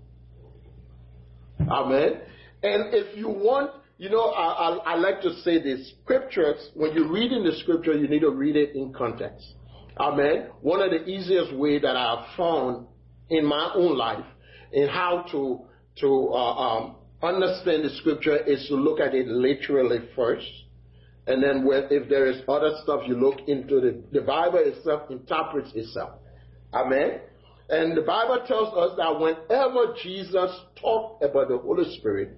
Amen. 1.69 2.21
And 2.62 2.95
if 2.95 3.16
you 3.16 3.28
want 3.28 3.73
you 4.00 4.09
know, 4.09 4.30
I, 4.30 4.52
I, 4.52 4.76
I, 4.92 4.95
like 4.95 5.21
to 5.21 5.35
say 5.42 5.62
this. 5.62 5.92
Scriptures, 6.02 6.71
when 6.73 6.95
you're 6.95 7.12
reading 7.12 7.45
the 7.45 7.52
scripture, 7.57 7.92
you 7.92 8.09
need 8.09 8.21
to 8.21 8.30
read 8.30 8.57
it 8.57 8.75
in 8.75 8.95
context. 8.95 9.47
Amen. 9.99 10.47
One 10.62 10.80
of 10.80 10.90
the 10.90 11.04
easiest 11.07 11.54
way 11.54 11.78
that 11.78 11.97
I 11.97 12.16
have 12.16 12.35
found 12.35 12.87
in 13.28 13.45
my 13.45 13.73
own 13.75 13.99
life 13.99 14.25
in 14.73 14.88
how 14.88 15.26
to 15.33 15.61
to 15.99 16.28
uh, 16.33 16.54
um, 16.54 16.97
understand 17.23 17.85
the 17.85 17.90
scripture 17.97 18.38
is 18.38 18.66
to 18.69 18.75
look 18.75 19.00
at 19.00 19.14
it 19.14 19.26
literally 19.26 19.99
first, 20.16 20.49
and 21.30 21.42
then 21.42 21.64
if 21.90 22.08
there 22.08 22.26
is 22.26 22.42
other 22.49 22.70
stuff, 22.82 23.02
you 23.06 23.14
look 23.14 23.46
into 23.46 23.80
the 23.80 24.02
the 24.12 24.20
Bible 24.20 24.58
itself 24.58 25.10
interprets 25.10 25.70
itself. 25.75 26.18
Amen. 26.75 27.20
And 27.68 27.96
the 27.96 28.02
Bible 28.02 28.40
tells 28.46 28.75
us 28.75 28.96
that 28.96 29.20
whenever 29.20 29.94
Jesus 30.02 30.50
talked 30.80 31.22
about 31.22 31.49
the 31.49 31.58
Holy 31.58 31.84
Spirit, 31.99 32.37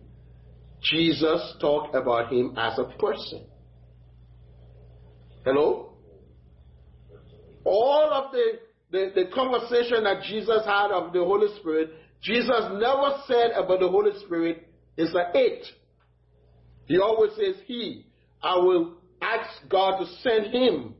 Jesus 0.82 1.54
talked 1.58 1.94
about 1.94 2.30
him 2.30 2.54
as 2.58 2.78
a 2.78 2.84
person. 2.98 3.46
Hello? 5.42 5.94
All 7.64 8.10
of 8.12 8.32
the, 8.32 8.58
the, 8.90 9.12
the, 9.14 9.30
conversation 9.34 10.04
that 10.04 10.22
Jesus 10.24 10.66
had 10.66 10.90
of 10.90 11.14
the 11.14 11.20
Holy 11.20 11.48
Spirit, 11.60 11.92
Jesus 12.20 12.64
never 12.72 13.22
said 13.26 13.52
about 13.52 13.80
the 13.80 13.88
Holy 13.88 14.10
Spirit, 14.26 14.68
it's 14.96 15.14
a 15.14 15.30
it. 15.34 15.64
He 16.86 16.98
always 16.98 17.30
says 17.36 17.56
he. 17.66 18.06
I 18.42 18.56
will 18.56 18.94
ask 19.20 19.48
God 19.68 19.98
to 19.98 20.06
send 20.22 20.52
him. 20.52 20.94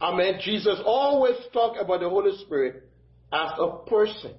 Amen. 0.00 0.40
Jesus 0.42 0.78
always 0.84 1.36
talked 1.52 1.80
about 1.80 2.00
the 2.00 2.08
Holy 2.08 2.36
Spirit 2.44 2.88
as 3.32 3.50
a 3.58 3.88
person. 3.88 4.34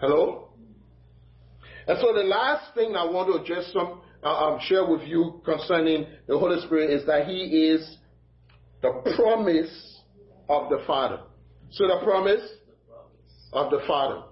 Hello? 0.00 0.48
And 1.86 1.98
so 2.00 2.12
the 2.14 2.22
last 2.22 2.74
thing 2.74 2.96
I 2.96 3.04
want 3.04 3.28
to 3.32 3.42
address 3.42 3.70
some, 3.72 4.00
uh, 4.22 4.28
um, 4.28 4.60
share 4.62 4.86
with 4.86 5.02
you 5.02 5.42
concerning 5.44 6.06
the 6.26 6.38
Holy 6.38 6.60
Spirit 6.66 6.90
is 6.90 7.06
that 7.06 7.26
He 7.26 7.68
is 7.68 7.98
the 8.80 8.90
promise 9.16 10.00
of 10.48 10.70
the 10.70 10.82
Father. 10.86 11.20
So 11.70 11.86
the 11.86 12.00
promise 12.02 12.42
of 13.52 13.70
the 13.70 13.80
Father. 13.86 14.22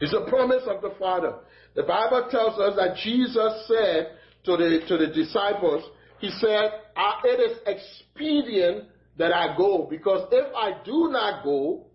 It's 0.00 0.12
a 0.12 0.28
promise 0.28 0.62
of 0.66 0.82
the 0.82 0.94
Father. 0.98 1.34
The 1.74 1.82
Bible 1.82 2.28
tells 2.30 2.58
us 2.58 2.76
that 2.76 2.96
Jesus 3.02 3.66
said 3.66 4.12
to 4.46 4.56
the, 4.56 4.80
to 4.88 4.96
the 4.96 5.08
disciples, 5.08 5.84
He 6.20 6.30
said, 6.40 6.70
ah, 6.96 7.20
It 7.24 7.50
is 7.50 7.58
expedient 7.66 8.84
that 9.18 9.32
I 9.32 9.56
go, 9.56 9.86
because 9.90 10.28
if 10.32 10.54
I 10.54 10.82
do 10.84 11.08
not 11.10 11.44
go, 11.44 11.86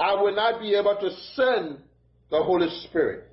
I 0.00 0.14
will 0.14 0.34
not 0.34 0.60
be 0.60 0.74
able 0.74 0.96
to 1.00 1.10
send 1.34 1.78
the 2.30 2.42
Holy 2.42 2.68
Spirit. 2.86 3.30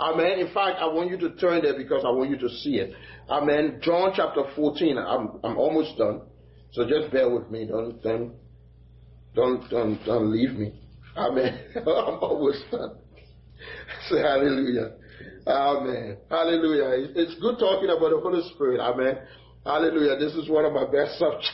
Amen. 0.00 0.40
In 0.40 0.52
fact, 0.52 0.78
I 0.80 0.86
want 0.86 1.10
you 1.10 1.18
to 1.18 1.36
turn 1.36 1.62
there 1.62 1.76
because 1.76 2.04
I 2.04 2.10
want 2.10 2.30
you 2.30 2.38
to 2.38 2.48
see 2.48 2.76
it. 2.76 2.92
Amen. 3.30 3.80
John 3.82 4.12
chapter 4.14 4.42
14. 4.56 4.98
I'm, 4.98 5.40
I'm 5.44 5.56
almost 5.56 5.96
done. 5.96 6.22
So 6.72 6.86
just 6.88 7.12
bear 7.12 7.30
with 7.30 7.50
me. 7.50 7.66
Don't, 7.66 8.02
don't, 8.02 8.32
don't, 9.34 9.70
don't, 9.70 10.04
don't 10.04 10.32
leave 10.32 10.58
me. 10.58 10.72
Amen. 11.16 11.60
I'm 11.76 11.86
almost 11.86 12.64
done. 12.70 12.96
Say 14.10 14.18
hallelujah. 14.18 14.94
Amen. 15.46 16.18
Hallelujah. 16.30 17.08
It's 17.16 17.40
good 17.40 17.58
talking 17.58 17.90
about 17.90 18.10
the 18.10 18.20
Holy 18.22 18.42
Spirit. 18.54 18.80
Amen. 18.80 19.18
Hallelujah. 19.64 20.18
This 20.18 20.34
is 20.34 20.48
one 20.48 20.64
of 20.64 20.72
my 20.72 20.84
best 20.84 21.18
subjects. 21.18 21.50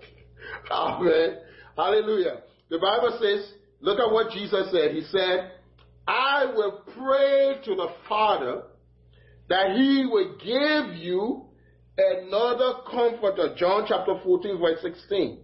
Amen. 0.70 1.38
Hallelujah. 1.76 2.42
The 2.70 2.78
Bible 2.78 3.18
says, 3.20 3.52
look 3.80 3.98
at 3.98 4.12
what 4.12 4.32
Jesus 4.32 4.70
said. 4.72 4.92
He 4.92 5.02
said, 5.10 5.52
I 6.06 6.46
will 6.54 6.82
pray 6.96 7.60
to 7.64 7.74
the 7.74 7.88
Father 8.08 8.62
that 9.48 9.76
he 9.76 10.06
will 10.10 10.36
give 10.38 10.96
you 10.96 11.46
another 11.96 12.80
comforter. 12.90 13.54
John 13.56 13.84
chapter 13.88 14.20
14, 14.22 14.58
verse 14.58 14.78
16. 14.82 15.38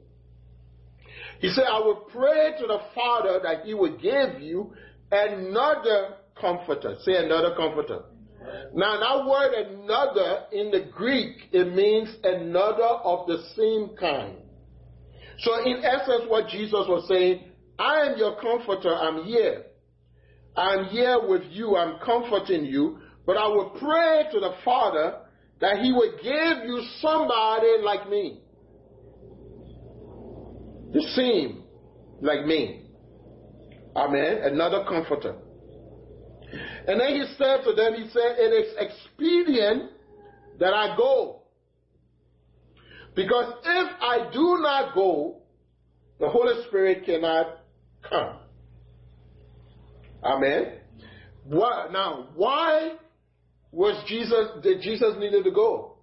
He 1.40 1.50
said, 1.50 1.64
I 1.64 1.78
will 1.78 2.06
pray 2.12 2.54
to 2.60 2.66
the 2.66 2.78
Father 2.94 3.40
that 3.42 3.64
he 3.64 3.74
will 3.74 3.96
give 3.96 4.40
you 4.40 4.72
another 5.10 6.16
comforter. 6.40 6.96
Say 7.00 7.16
another 7.16 7.54
comforter. 7.56 8.02
Now, 8.74 8.98
that 8.98 9.28
word 9.28 9.54
another 9.54 10.44
in 10.52 10.70
the 10.70 10.90
Greek, 10.92 11.48
it 11.52 11.74
means 11.74 12.14
another 12.22 12.82
of 12.82 13.26
the 13.26 13.42
same 13.56 13.96
kind. 13.96 14.36
So, 15.40 15.64
in 15.64 15.84
essence, 15.84 16.24
what 16.28 16.48
Jesus 16.48 16.86
was 16.88 17.06
saying, 17.08 17.50
I 17.78 18.06
am 18.06 18.18
your 18.18 18.40
comforter, 18.40 18.94
I'm 18.94 19.24
here. 19.24 19.64
I'm 20.56 20.84
here 20.86 21.18
with 21.26 21.42
you, 21.50 21.76
I'm 21.76 21.98
comforting 22.04 22.64
you, 22.64 22.98
but 23.26 23.36
I 23.36 23.48
will 23.48 23.70
pray 23.70 24.30
to 24.32 24.40
the 24.40 24.54
Father 24.64 25.20
that 25.60 25.78
He 25.78 25.92
would 25.92 26.16
give 26.22 26.66
you 26.66 26.82
somebody 27.00 27.78
like 27.82 28.08
me. 28.08 28.40
The 30.92 31.02
same 31.16 31.64
like 32.20 32.46
me. 32.46 32.86
Amen. 33.96 34.38
Another 34.42 34.84
comforter. 34.88 35.36
And 36.86 37.00
then 37.00 37.14
he 37.14 37.24
said 37.36 37.64
to 37.64 37.72
them, 37.72 37.94
He 37.94 38.08
said, 38.10 38.36
It 38.38 38.52
is 38.52 38.74
expedient 38.78 39.90
that 40.58 40.72
I 40.72 40.96
go. 40.96 41.42
Because 43.14 43.54
if 43.64 43.90
I 44.00 44.30
do 44.32 44.58
not 44.60 44.94
go, 44.94 45.42
the 46.18 46.28
Holy 46.28 46.64
Spirit 46.66 47.04
cannot 47.04 47.58
come. 48.08 48.38
Amen. 50.22 50.78
What, 51.44 51.92
now, 51.92 52.28
why 52.34 52.92
was 53.70 54.02
Jesus, 54.08 54.62
did 54.62 54.80
Jesus 54.80 55.14
needed 55.18 55.44
to 55.44 55.50
go? 55.50 55.96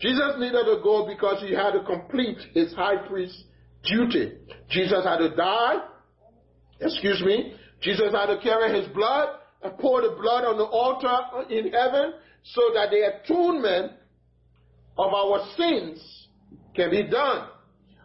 Jesus 0.00 0.34
needed 0.38 0.64
to 0.64 0.80
go 0.82 1.06
because 1.06 1.42
he 1.42 1.54
had 1.54 1.72
to 1.72 1.82
complete 1.84 2.38
his 2.54 2.72
high 2.72 3.06
priest 3.06 3.36
duty. 3.84 4.32
Jesus 4.70 5.04
had 5.04 5.18
to 5.18 5.36
die. 5.36 5.82
Excuse 6.80 7.22
me. 7.22 7.54
Jesus 7.82 8.12
had 8.12 8.26
to 8.26 8.40
carry 8.40 8.80
his 8.80 8.88
blood 8.94 9.39
pour 9.78 10.02
the 10.02 10.16
blood 10.20 10.44
on 10.44 10.56
the 10.56 10.64
altar 10.64 11.52
in 11.52 11.72
heaven 11.72 12.14
so 12.42 12.62
that 12.74 12.90
the 12.90 13.20
atonement 13.20 13.92
of 14.96 15.12
our 15.12 15.46
sins 15.56 16.28
can 16.74 16.90
be 16.90 17.02
done. 17.04 17.48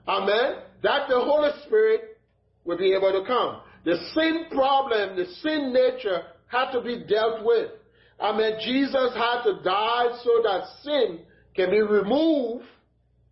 Amen. 0.07 0.61
That 0.83 1.07
the 1.09 1.19
Holy 1.19 1.51
Spirit 1.65 2.17
will 2.63 2.77
be 2.77 2.93
able 2.93 3.11
to 3.11 3.25
come. 3.25 3.61
The 3.85 3.97
sin 4.13 4.45
problem, 4.51 5.15
the 5.15 5.25
sin 5.41 5.71
nature 5.73 6.23
had 6.47 6.71
to 6.71 6.81
be 6.81 7.05
dealt 7.07 7.45
with. 7.45 7.71
Amen. 8.19 8.53
Jesus 8.63 9.13
had 9.13 9.43
to 9.43 9.63
die 9.63 10.19
so 10.23 10.41
that 10.43 10.63
sin 10.83 11.19
can 11.55 11.69
be 11.69 11.81
removed 11.81 12.65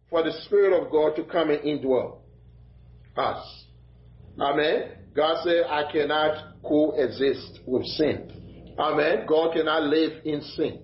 for 0.09 0.23
the 0.23 0.33
Spirit 0.45 0.79
of 0.79 0.91
God 0.91 1.15
to 1.15 1.23
come 1.23 1.49
and 1.49 1.61
indwell 1.61 2.19
us. 3.17 3.65
Amen. 4.39 4.91
God 5.15 5.43
said, 5.43 5.63
I 5.69 5.91
cannot 5.91 6.61
coexist 6.63 7.59
with 7.65 7.85
sin. 7.85 8.73
Amen. 8.77 9.25
God 9.27 9.53
cannot 9.53 9.83
live 9.83 10.21
in 10.25 10.41
sin. 10.41 10.81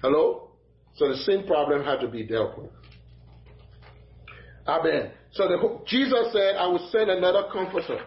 Hello? 0.00 0.50
So 0.96 1.08
the 1.08 1.16
sin 1.18 1.44
problem 1.46 1.84
had 1.84 2.00
to 2.00 2.08
be 2.08 2.24
dealt 2.26 2.58
with. 2.58 2.70
Amen. 4.66 5.12
So 5.32 5.48
the, 5.48 5.80
Jesus 5.86 6.32
said, 6.32 6.56
I 6.56 6.66
will 6.66 6.88
send 6.90 7.10
another 7.10 7.44
comforter 7.52 8.04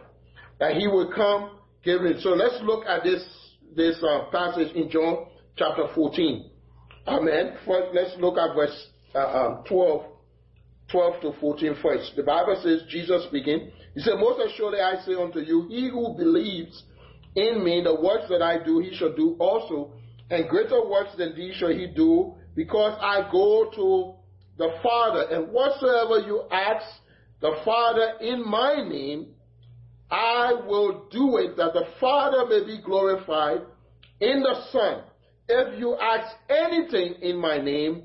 that 0.59 0.75
he 0.75 0.87
will 0.87 1.11
come 1.13 1.59
give. 1.83 2.01
So 2.19 2.29
let's 2.29 2.61
look 2.63 2.85
at 2.85 3.03
this 3.03 3.23
this 3.75 4.01
uh, 4.03 4.25
passage 4.31 4.73
in 4.73 4.89
John 4.89 5.27
chapter 5.57 5.87
14. 5.93 6.49
Amen. 7.07 7.57
First, 7.65 7.93
let's 7.93 8.15
look 8.19 8.37
at 8.37 8.55
verse 8.55 8.87
uh, 9.13 9.57
um, 9.57 9.63
12, 9.67 10.05
12 10.91 11.21
to 11.21 11.33
14 11.39 11.75
first. 11.81 12.13
The 12.15 12.23
Bible 12.23 12.59
says, 12.61 12.83
Jesus 12.89 13.25
speaking, 13.25 13.71
He 13.95 14.01
said, 14.01 14.15
Most 14.17 14.39
assuredly 14.39 14.81
I 14.81 15.01
say 15.05 15.13
unto 15.13 15.39
you, 15.39 15.67
he 15.67 15.89
who 15.89 16.15
believes 16.15 16.83
in 17.35 17.63
me, 17.63 17.81
the 17.83 17.95
works 17.95 18.29
that 18.29 18.41
I 18.41 18.63
do, 18.63 18.79
he 18.79 18.95
shall 18.95 19.13
do 19.13 19.35
also, 19.39 19.93
and 20.29 20.47
greater 20.47 20.87
works 20.87 21.15
than 21.17 21.35
these 21.35 21.55
shall 21.55 21.69
he 21.69 21.87
do, 21.87 22.35
because 22.55 22.97
I 23.01 23.29
go 23.31 23.69
to 23.75 24.13
the 24.57 24.69
Father. 24.81 25.27
And 25.31 25.51
whatsoever 25.51 26.25
you 26.25 26.43
ask 26.51 26.85
the 27.41 27.57
Father 27.65 28.13
in 28.21 28.47
my 28.47 28.75
name, 28.87 29.33
I 30.09 30.53
will 30.65 31.07
do 31.11 31.37
it 31.37 31.57
that 31.57 31.73
the 31.73 31.85
Father 31.99 32.45
may 32.45 32.65
be 32.65 32.81
glorified 32.81 33.61
in 34.21 34.41
the 34.41 34.63
Son. 34.71 35.03
If 35.47 35.79
you 35.79 35.97
ask 35.97 36.35
anything 36.49 37.15
in 37.21 37.37
my 37.37 37.57
name, 37.57 38.03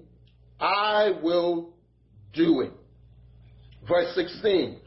I 0.59 1.13
will 1.23 1.75
do 2.33 2.61
it. 2.61 2.73
Verse 3.89 4.15
16. 4.15 4.79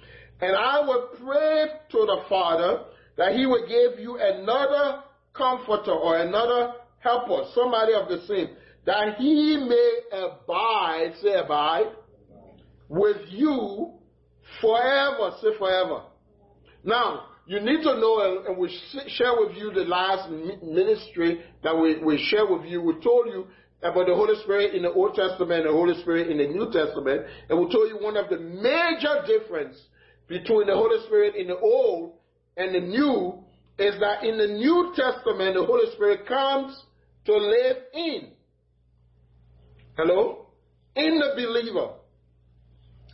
And 0.42 0.56
I 0.56 0.82
will 0.82 1.10
pray 1.24 1.66
to 1.92 1.98
the 1.98 2.24
Father 2.30 2.84
that 3.18 3.34
he 3.36 3.46
will 3.46 3.68
give 3.68 4.00
you 4.00 4.18
another 4.20 5.04
comforter 5.34 5.92
or 5.92 6.20
another 6.20 6.74
helper, 7.00 7.44
somebody 7.54 7.94
of 7.94 8.08
the 8.08 8.26
same, 8.28 8.50
that 8.86 9.16
he 9.18 9.58
may 9.58 10.18
abide, 10.18 11.14
say 11.22 11.34
abide, 11.34 11.92
with 12.90 13.18
you 13.30 13.94
forever, 14.62 15.32
say 15.42 15.58
forever. 15.58 16.04
Now, 16.84 17.28
you 17.46 17.60
need 17.60 17.84
to 17.84 18.00
know, 18.00 18.44
and 18.48 18.58
we 18.58 18.70
share 19.08 19.34
with 19.38 19.58
you 19.58 19.72
the 19.74 19.84
last 19.84 20.30
ministry 20.30 21.42
that 21.64 21.78
we, 21.78 22.00
we 22.00 22.26
share 22.30 22.46
with 22.46 22.66
you. 22.66 22.82
We 22.82 22.94
told 23.02 23.28
you 23.28 23.48
about 23.84 24.08
the 24.08 24.16
Holy 24.16 24.36
Spirit 24.44 24.76
in 24.76 24.84
the 24.84 24.92
Old 24.92 25.16
Testament 25.16 25.66
and 25.66 25.70
the 25.70 25.78
Holy 25.78 26.00
Spirit 26.02 26.30
in 26.30 26.38
the 26.38 26.48
New 26.48 26.72
Testament. 26.72 27.26
And 27.50 27.60
we 27.60 27.72
told 27.72 27.90
you 27.90 27.98
one 28.02 28.18
of 28.18 28.30
the 28.30 28.40
major 28.40 29.22
difference 29.28 29.78
between 30.28 30.68
the 30.68 30.74
Holy 30.74 31.06
Spirit 31.06 31.36
in 31.36 31.48
the 31.48 31.58
Old 31.58 32.14
and 32.58 32.74
the 32.74 32.80
New 32.80 33.44
is 33.78 34.00
that 34.00 34.24
in 34.24 34.38
the 34.38 34.48
New 34.48 34.94
Testament, 34.96 35.56
the 35.56 35.66
Holy 35.66 35.92
Spirit 35.94 36.28
comes 36.28 36.80
to 37.26 37.36
live 37.36 37.78
in. 37.94 38.30
Hello? 39.98 40.48
In 40.96 41.20
the 41.20 41.34
believer. 41.36 41.94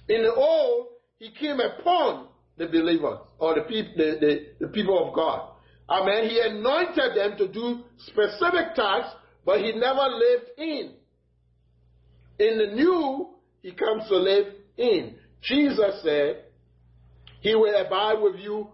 In 0.10 0.24
the 0.24 0.34
Old, 0.34 0.88
he 1.18 1.32
came 1.32 1.60
upon 1.60 2.28
the 2.58 2.68
believers 2.68 3.20
or 3.38 3.56
the, 3.56 3.62
people, 3.62 3.94
the, 3.96 4.18
the, 4.20 4.66
the 4.66 4.72
people 4.72 5.08
of 5.08 5.16
God. 5.16 5.52
Amen. 5.90 6.30
He 6.30 6.40
anointed 6.40 7.16
them 7.16 7.38
to 7.38 7.48
do 7.48 7.84
specific 7.98 8.76
tasks, 8.76 9.16
but 9.46 9.60
he 9.60 9.74
never 9.74 10.02
lived 10.02 10.50
in. 10.58 10.94
In 12.40 12.58
the 12.58 12.68
new, 12.76 13.30
he 13.62 13.72
comes 13.72 14.08
to 14.08 14.16
live 14.16 14.48
in. 14.78 15.16
Jesus 15.42 16.02
said, 16.04 16.44
He 17.42 17.56
will 17.56 17.76
abide 17.86 18.22
with 18.22 18.36
you 18.40 18.68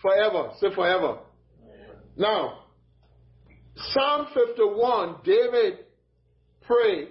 forever. 0.00 0.50
Say 0.58 0.74
forever. 0.74 1.18
Now, 2.16 2.64
Psalm 3.76 4.26
51, 4.34 5.16
David 5.24 5.78
prayed, 6.66 7.08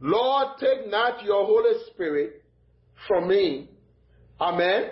Lord, 0.00 0.58
take 0.60 0.88
not 0.88 1.24
your 1.24 1.44
Holy 1.44 1.74
Spirit 1.92 2.42
from 3.06 3.28
me. 3.28 3.68
Amen. 4.40 4.90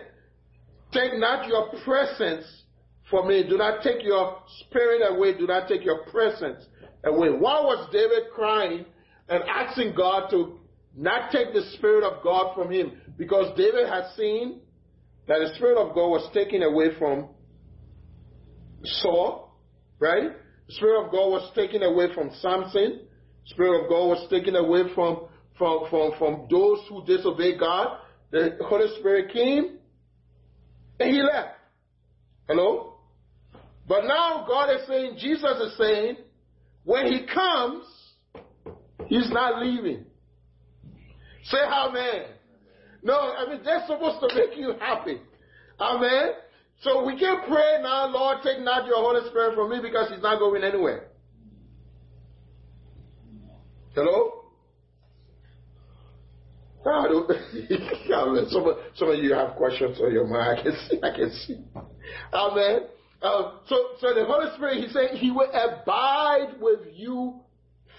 Take 0.92 1.18
not 1.18 1.47
your 1.47 1.71
presence 1.85 2.45
from 3.09 3.28
me. 3.28 3.45
Do 3.49 3.56
not 3.56 3.83
take 3.83 4.02
your 4.02 4.38
spirit 4.61 5.02
away. 5.09 5.37
Do 5.38 5.47
not 5.47 5.68
take 5.68 5.85
your 5.85 6.04
presence 6.06 6.64
away. 7.04 7.28
Why 7.30 7.60
was 7.60 7.88
David 7.92 8.30
crying 8.34 8.84
and 9.28 9.42
asking 9.44 9.94
God 9.96 10.28
to 10.30 10.58
not 10.96 11.30
take 11.30 11.52
the 11.52 11.62
spirit 11.76 12.04
of 12.04 12.22
God 12.22 12.54
from 12.54 12.70
him? 12.70 12.92
Because 13.18 13.56
David 13.56 13.88
had 13.88 14.04
seen 14.16 14.60
that 15.26 15.38
the 15.40 15.54
Spirit 15.56 15.78
of 15.78 15.94
God 15.94 16.08
was 16.08 16.30
taken 16.32 16.62
away 16.62 16.96
from 16.98 17.28
Saul, 18.84 19.58
right? 19.98 20.30
The 20.68 20.72
Spirit 20.74 21.04
of 21.06 21.12
God 21.12 21.28
was 21.30 21.52
taken 21.54 21.82
away 21.82 22.14
from 22.14 22.30
Samson. 22.40 23.00
The 23.44 23.50
Spirit 23.50 23.84
of 23.84 23.88
God 23.88 24.06
was 24.06 24.30
taken 24.30 24.54
away 24.54 24.82
from, 24.94 25.26
from, 25.58 25.86
from, 25.90 26.12
from 26.18 26.46
those 26.50 26.78
who 26.88 27.04
disobeyed 27.04 27.58
God. 27.58 27.98
The 28.30 28.56
Holy 28.62 28.86
Spirit 28.98 29.32
came 29.32 29.78
and 31.00 31.10
he 31.10 31.22
left. 31.22 31.54
Hello? 32.48 32.94
But 33.88 34.04
now 34.04 34.44
God 34.48 34.70
is 34.70 34.86
saying, 34.86 35.16
Jesus 35.18 35.56
is 35.60 35.78
saying, 35.78 36.16
when 36.87 37.07
he 37.07 37.26
comes, 37.26 37.85
he's 39.09 39.28
not 39.31 39.61
leaving. 39.61 40.07
Say 41.45 41.59
amen. 41.59 42.26
No, 43.02 43.14
I 43.14 43.50
mean, 43.50 43.61
that's 43.64 43.88
supposed 43.88 44.21
to 44.21 44.35
make 44.35 44.57
you 44.57 44.75
happy. 44.81 45.21
Amen. 45.81 46.31
So 46.83 47.05
we 47.05 47.19
can 47.19 47.43
pray 47.49 47.83
now, 47.83 48.07
Lord, 48.07 48.38
take 48.43 48.61
not 48.61 48.87
your 48.87 48.97
Holy 48.97 49.28
Spirit 49.28 49.57
from 49.57 49.71
me 49.71 49.78
because 49.83 50.11
he's 50.11 50.23
not 50.23 50.38
going 50.38 50.62
anywhere. 50.62 51.09
Hello? 53.95 54.45
I 56.87 57.09
don't, 57.09 57.28
some, 58.50 58.64
of, 58.64 58.76
some 58.95 59.11
of 59.11 59.19
you 59.19 59.35
have 59.35 59.57
questions 59.57 59.99
on 60.00 60.12
your 60.12 60.28
mind. 60.28 60.61
I 60.61 60.62
can 60.62 60.76
see. 60.88 61.00
I 61.02 61.16
can 61.16 61.31
see. 61.33 61.64
Amen. 62.33 62.81
Uh, 63.23 63.52
so, 63.66 63.76
so 64.00 64.14
the 64.14 64.25
Holy 64.26 64.54
Spirit, 64.56 64.85
He 64.85 64.88
said, 64.92 65.18
He 65.18 65.30
will 65.30 65.50
abide 65.50 66.61
with 66.61 66.80
you 66.92 67.40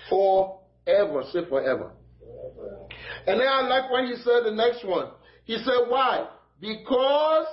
forever. 0.09 1.23
Say 1.31 1.47
forever. 1.49 1.91
And 3.25 3.39
then 3.39 3.47
I 3.47 3.67
like 3.67 3.91
what 3.91 4.05
He 4.05 4.15
said 4.17 4.43
the 4.45 4.51
next 4.51 4.85
one. 4.85 5.09
He 5.45 5.57
said, 5.57 5.87
Why? 5.87 6.27
Because 6.61 7.47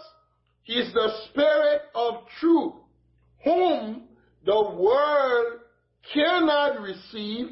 He's 0.63 0.93
the 0.93 1.13
Spirit 1.29 1.83
of 1.95 2.27
truth, 2.41 2.75
whom 3.45 4.05
the 4.45 4.71
world 4.79 5.61
cannot 6.13 6.81
receive 6.81 7.49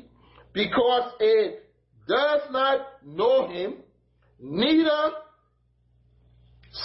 because 0.53 1.13
it 1.21 1.71
does 2.07 2.41
not 2.51 2.81
know 3.05 3.49
him, 3.49 3.77
neither 4.41 5.13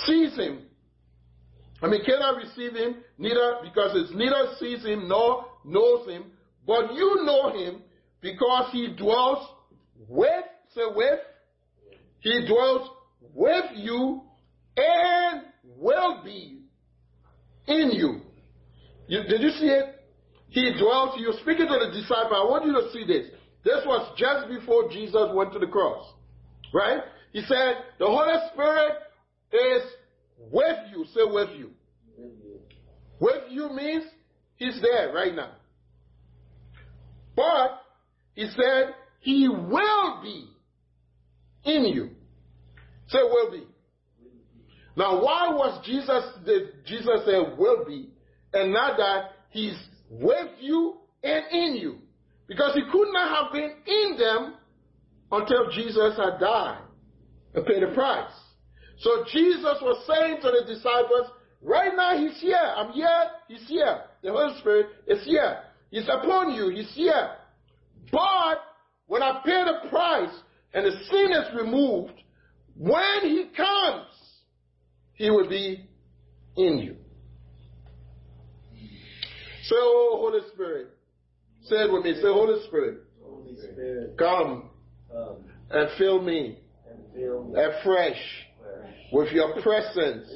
sees 0.06 0.36
him. 0.36 0.67
I 1.82 1.88
mean, 1.88 2.04
cannot 2.04 2.38
receive 2.38 2.74
him, 2.74 2.98
neither 3.18 3.58
because 3.64 3.92
it 3.96 4.16
neither 4.16 4.54
sees 4.60 4.84
him 4.84 5.08
nor 5.08 5.46
knows 5.64 6.08
him, 6.08 6.26
but 6.66 6.94
you 6.94 7.24
know 7.24 7.52
him 7.54 7.82
because 8.22 8.72
he 8.72 8.96
dwells 8.98 9.48
with, 10.08 10.44
say 10.74 10.82
with, 10.96 11.20
he 12.20 12.48
dwells 12.48 12.90
with 13.34 13.66
you 13.76 14.22
and 14.76 15.44
will 15.78 16.24
be 16.24 16.62
in 17.68 17.92
you. 17.92 18.22
you. 19.08 19.24
Did 19.24 19.42
you 19.42 19.50
see 19.52 19.68
it? 19.68 19.96
He 20.50 20.74
dwells, 20.80 21.16
you're 21.20 21.34
speaking 21.42 21.68
to 21.68 21.80
the 21.86 21.92
disciple. 21.92 22.36
I 22.36 22.50
want 22.50 22.66
you 22.66 22.74
to 22.74 22.92
see 22.92 23.06
this. 23.06 23.28
This 23.64 23.86
was 23.86 24.16
just 24.18 24.48
before 24.48 24.90
Jesus 24.90 25.30
went 25.34 25.54
to 25.54 25.60
the 25.60 25.68
cross. 25.68 26.14
Right? 26.74 27.02
He 27.34 27.42
said, 27.42 27.76
the 28.00 28.08
Holy 28.08 28.34
Spirit 28.54 28.94
is 29.52 29.84
with 30.38 30.78
you. 30.92 31.06
Say 31.14 31.22
with 31.26 31.50
you. 31.58 31.72
With 33.20 33.44
you 33.50 33.70
means 33.70 34.04
he's 34.56 34.80
there 34.82 35.12
right 35.14 35.34
now. 35.34 35.52
But 37.36 37.82
he 38.34 38.48
said 38.50 38.96
he 39.20 39.48
will 39.48 40.22
be 40.22 40.50
in 41.64 41.86
you. 41.86 42.10
Say 43.08 43.20
will 43.22 43.52
be. 43.52 43.64
Now 44.96 45.24
why 45.24 45.50
was 45.50 45.86
Jesus 45.86 46.24
did 46.46 46.86
Jesus 46.86 47.26
say 47.26 47.40
will 47.58 47.86
be 47.86 48.10
and 48.54 48.74
not 48.74 48.98
that 48.98 49.32
he's 49.50 49.78
with 50.10 50.50
you 50.60 50.98
and 51.24 51.46
in 51.52 51.76
you? 51.76 51.98
Because 52.48 52.74
he 52.74 52.82
could 52.92 53.12
not 53.12 53.44
have 53.44 53.54
been 53.54 53.72
in 53.86 54.18
them 54.18 54.56
until 55.32 55.70
Jesus 55.72 56.18
had 56.18 56.40
died 56.40 56.82
and 57.54 57.66
paid 57.66 57.84
the 57.84 57.94
price. 57.94 58.32
So 59.00 59.24
Jesus 59.32 59.78
was 59.82 60.04
saying 60.08 60.42
to 60.42 60.52
the 60.52 60.74
disciples, 60.74 61.32
right 61.62 61.92
now 61.96 62.18
he's 62.18 62.40
here. 62.42 62.58
I'm 62.58 62.92
here. 62.94 63.08
He's 63.48 63.68
here. 63.68 64.02
The 64.24 64.32
Holy 64.32 64.58
Spirit 64.60 64.88
is 65.08 65.24
here. 65.26 65.60
He's 65.92 66.08
upon 66.08 66.54
you. 66.54 66.70
He's 66.70 66.92
here. 66.94 67.32
But 68.12 68.60
when 69.08 69.22
I 69.22 69.42
pay 69.46 69.64
the 69.64 69.90
price 69.90 70.34
and 70.74 70.86
the 70.86 70.92
sin 71.10 71.32
is 71.32 71.56
removed, 71.56 72.14
when 72.76 73.22
he 73.22 73.46
comes, 73.56 74.08
he 75.14 75.30
will 75.30 75.50
be 75.50 75.88
in 76.56 76.80
you. 76.80 76.96
So, 79.64 79.76
oh, 79.76 80.18
Holy 80.22 80.40
Spirit, 80.54 80.90
Say 81.70 81.76
it 81.76 81.92
with 81.92 82.04
me. 82.04 82.14
Say, 82.16 82.22
Holy 82.22 82.66
Spirit, 82.68 83.00
Holy 83.22 83.56
Spirit 83.58 84.18
come 84.18 84.70
come 85.12 85.38
and 85.70 85.90
fill 85.98 86.22
me 86.22 86.60
and 86.90 87.00
fill 87.14 87.44
me 87.44 87.60
afresh 87.60 87.84
fresh 87.84 88.47
with 89.12 89.32
your 89.32 89.62
presence 89.62 90.30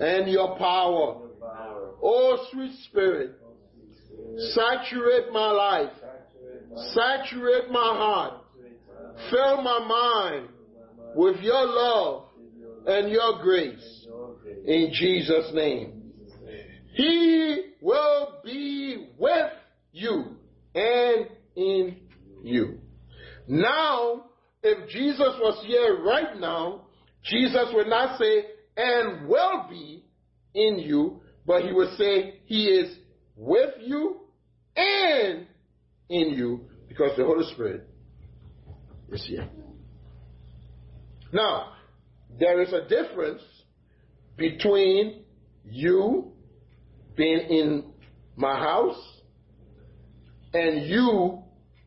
and 0.00 0.30
your 0.30 0.56
power. 0.56 1.28
Oh, 2.02 2.46
sweet 2.52 2.72
Spirit, 2.88 3.32
saturate 4.54 5.32
my 5.32 5.50
life, 5.50 5.92
saturate 6.94 7.70
my 7.70 7.94
heart, 7.96 8.34
fill 9.30 9.62
my 9.62 9.78
mind 9.86 10.48
with 11.14 11.40
your 11.40 11.66
love 11.66 12.24
and 12.86 13.10
your 13.10 13.40
grace. 13.42 14.06
In 14.66 14.90
Jesus' 14.92 15.50
name. 15.54 16.02
He 16.94 17.72
will 17.80 18.40
be 18.44 19.08
with 19.18 19.50
you 19.92 20.36
and 20.74 21.26
in 21.56 21.96
you. 22.42 22.78
Now, 23.48 24.26
if 24.62 24.88
Jesus 24.90 25.34
was 25.40 25.64
here 25.66 26.02
right 26.04 26.38
now, 26.38 26.86
Jesus 27.24 27.68
would 27.72 27.86
not 27.86 28.18
say, 28.18 28.44
and 28.76 29.28
will 29.28 29.66
be 29.68 30.04
in 30.54 30.78
you, 30.78 31.20
but 31.46 31.62
he 31.62 31.72
would 31.72 31.96
say, 31.96 32.40
he 32.46 32.66
is 32.66 32.96
with 33.36 33.70
you 33.80 34.20
and 34.76 35.46
in 36.08 36.30
you, 36.30 36.62
because 36.88 37.16
the 37.16 37.24
Holy 37.24 37.44
Spirit 37.52 37.88
is 39.10 39.24
here. 39.26 39.48
Now, 41.32 41.72
there 42.38 42.60
is 42.62 42.72
a 42.72 42.88
difference 42.88 43.42
between 44.36 45.22
you 45.64 46.32
being 47.16 47.38
in 47.38 47.84
my 48.36 48.58
house 48.58 49.20
and 50.54 50.86
you 50.86 51.42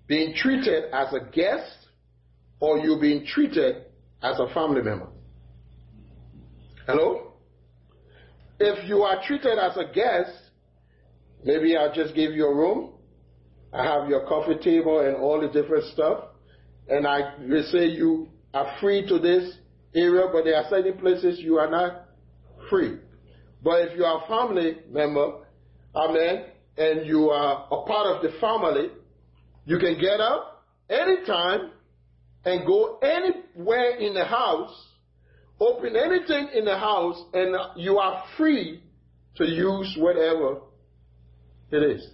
being 0.07 0.33
treated 0.35 0.85
as 0.93 1.13
a 1.13 1.19
guest 1.31 1.71
or 2.59 2.79
you 2.79 2.97
being 2.99 3.25
treated 3.25 3.85
as 4.21 4.39
a 4.39 4.53
family 4.53 4.81
member. 4.81 5.07
Hello? 6.87 7.33
If 8.59 8.87
you 8.87 9.01
are 9.01 9.19
treated 9.25 9.57
as 9.57 9.75
a 9.75 9.91
guest, 9.91 10.29
maybe 11.43 11.75
I'll 11.75 11.93
just 11.93 12.13
give 12.13 12.33
you 12.33 12.45
a 12.45 12.55
room. 12.55 12.91
I 13.73 13.83
have 13.83 14.07
your 14.07 14.27
coffee 14.27 14.59
table 14.63 14.99
and 14.99 15.15
all 15.15 15.41
the 15.41 15.47
different 15.47 15.85
stuff. 15.93 16.25
And 16.87 17.07
I 17.07 17.33
will 17.39 17.63
say 17.71 17.87
you 17.87 18.27
are 18.53 18.77
free 18.79 19.03
to 19.07 19.17
this 19.17 19.51
area, 19.95 20.27
but 20.31 20.43
there 20.43 20.57
are 20.57 20.69
certain 20.69 20.95
places 20.99 21.39
you 21.39 21.57
are 21.57 21.71
not 21.71 22.05
free. 22.69 22.99
But 23.63 23.81
if 23.87 23.97
you 23.97 24.05
are 24.05 24.23
a 24.23 24.27
family 24.27 24.77
member, 24.91 25.39
amen, 25.95 26.45
and 26.77 27.07
you 27.07 27.31
are 27.31 27.65
a 27.65 27.85
part 27.87 28.15
of 28.15 28.21
the 28.21 28.37
family, 28.39 28.89
you 29.65 29.79
can 29.79 29.99
get 29.99 30.19
up 30.19 30.63
anytime 30.87 31.71
and 32.45 32.63
go 32.67 32.99
anywhere 32.99 33.97
in 33.97 34.13
the 34.13 34.25
house, 34.25 34.71
open 35.59 35.95
anything 35.95 36.49
in 36.53 36.65
the 36.65 36.77
house, 36.77 37.21
and 37.33 37.55
you 37.77 37.97
are 37.97 38.23
free 38.37 38.81
to 39.37 39.45
use 39.45 39.95
whatever 39.97 40.57
it 41.71 41.83
is. 41.83 42.07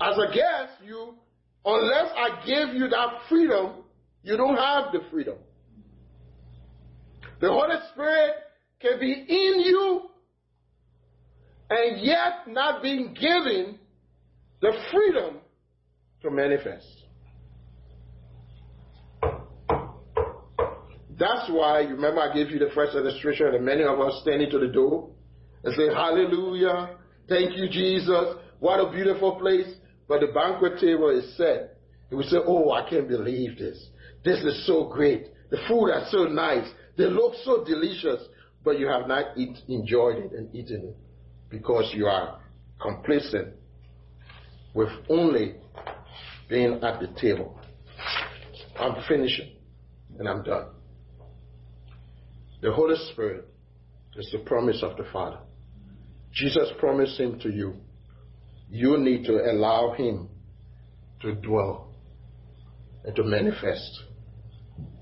As 0.00 0.16
a 0.16 0.28
guest, 0.28 0.82
you, 0.84 1.14
unless 1.64 2.12
I 2.16 2.44
give 2.46 2.74
you 2.74 2.88
that 2.88 3.20
freedom, 3.28 3.84
you 4.22 4.36
don't 4.36 4.56
have 4.56 4.92
the 4.92 5.00
freedom. 5.10 5.36
The 7.40 7.48
Holy 7.48 7.76
Spirit 7.92 8.32
can 8.80 8.98
be 9.00 9.12
in 9.12 9.60
you 9.60 10.10
and 11.70 12.04
yet 12.04 12.48
not 12.48 12.82
being 12.82 13.14
given 13.14 13.78
the 14.60 14.72
freedom 14.92 15.36
to 16.22 16.30
manifest. 16.30 16.99
That's 21.20 21.50
why, 21.50 21.80
you 21.80 21.90
remember 21.90 22.22
I 22.22 22.32
gave 22.32 22.50
you 22.50 22.58
the 22.58 22.70
first 22.74 22.96
illustration 22.96 23.48
and 23.48 23.62
many 23.62 23.82
of 23.84 24.00
us 24.00 24.20
standing 24.22 24.50
to 24.50 24.58
the 24.58 24.68
door 24.68 25.10
and 25.62 25.74
say, 25.76 25.88
Hallelujah, 25.92 26.96
thank 27.28 27.58
you, 27.58 27.68
Jesus, 27.68 28.36
what 28.58 28.80
a 28.80 28.90
beautiful 28.90 29.36
place. 29.38 29.68
But 30.08 30.20
the 30.20 30.28
banquet 30.28 30.80
table 30.80 31.10
is 31.10 31.36
set. 31.36 31.76
And 32.08 32.18
we 32.18 32.24
say, 32.24 32.38
Oh, 32.44 32.72
I 32.72 32.88
can't 32.88 33.06
believe 33.06 33.58
this. 33.58 33.86
This 34.24 34.42
is 34.42 34.66
so 34.66 34.88
great. 34.88 35.26
The 35.50 35.58
food 35.68 35.88
is 35.90 36.10
so 36.10 36.24
nice. 36.24 36.66
They 36.96 37.04
look 37.04 37.34
so 37.44 37.64
delicious, 37.64 38.26
but 38.64 38.78
you 38.78 38.88
have 38.88 39.06
not 39.06 39.36
eat, 39.36 39.58
enjoyed 39.68 40.16
it 40.24 40.32
and 40.32 40.54
eaten 40.54 40.88
it 40.88 40.96
because 41.50 41.92
you 41.94 42.06
are 42.06 42.40
complacent 42.80 43.54
with 44.72 44.88
only 45.10 45.56
being 46.48 46.82
at 46.82 46.98
the 46.98 47.08
table. 47.20 47.60
I'm 48.78 49.02
finishing 49.06 49.56
and 50.18 50.26
I'm 50.26 50.42
done. 50.42 50.68
The 52.62 52.72
Holy 52.72 52.96
Spirit 53.12 53.46
is 54.16 54.28
the 54.32 54.40
promise 54.40 54.82
of 54.82 54.96
the 54.96 55.04
Father. 55.12 55.38
Jesus 56.32 56.68
promised 56.78 57.18
him 57.18 57.38
to 57.40 57.50
you. 57.50 57.76
You 58.68 58.98
need 58.98 59.24
to 59.24 59.32
allow 59.32 59.94
him 59.94 60.28
to 61.22 61.34
dwell 61.34 61.94
and 63.04 63.16
to 63.16 63.24
manifest 63.24 64.02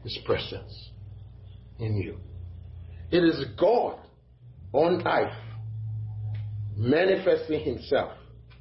his 0.03 0.18
presence 0.25 0.90
in 1.79 1.97
you. 1.97 2.18
It 3.11 3.25
is 3.25 3.44
God 3.59 3.99
on 4.73 5.07
earth 5.07 5.33
manifesting 6.77 7.61
himself 7.64 8.12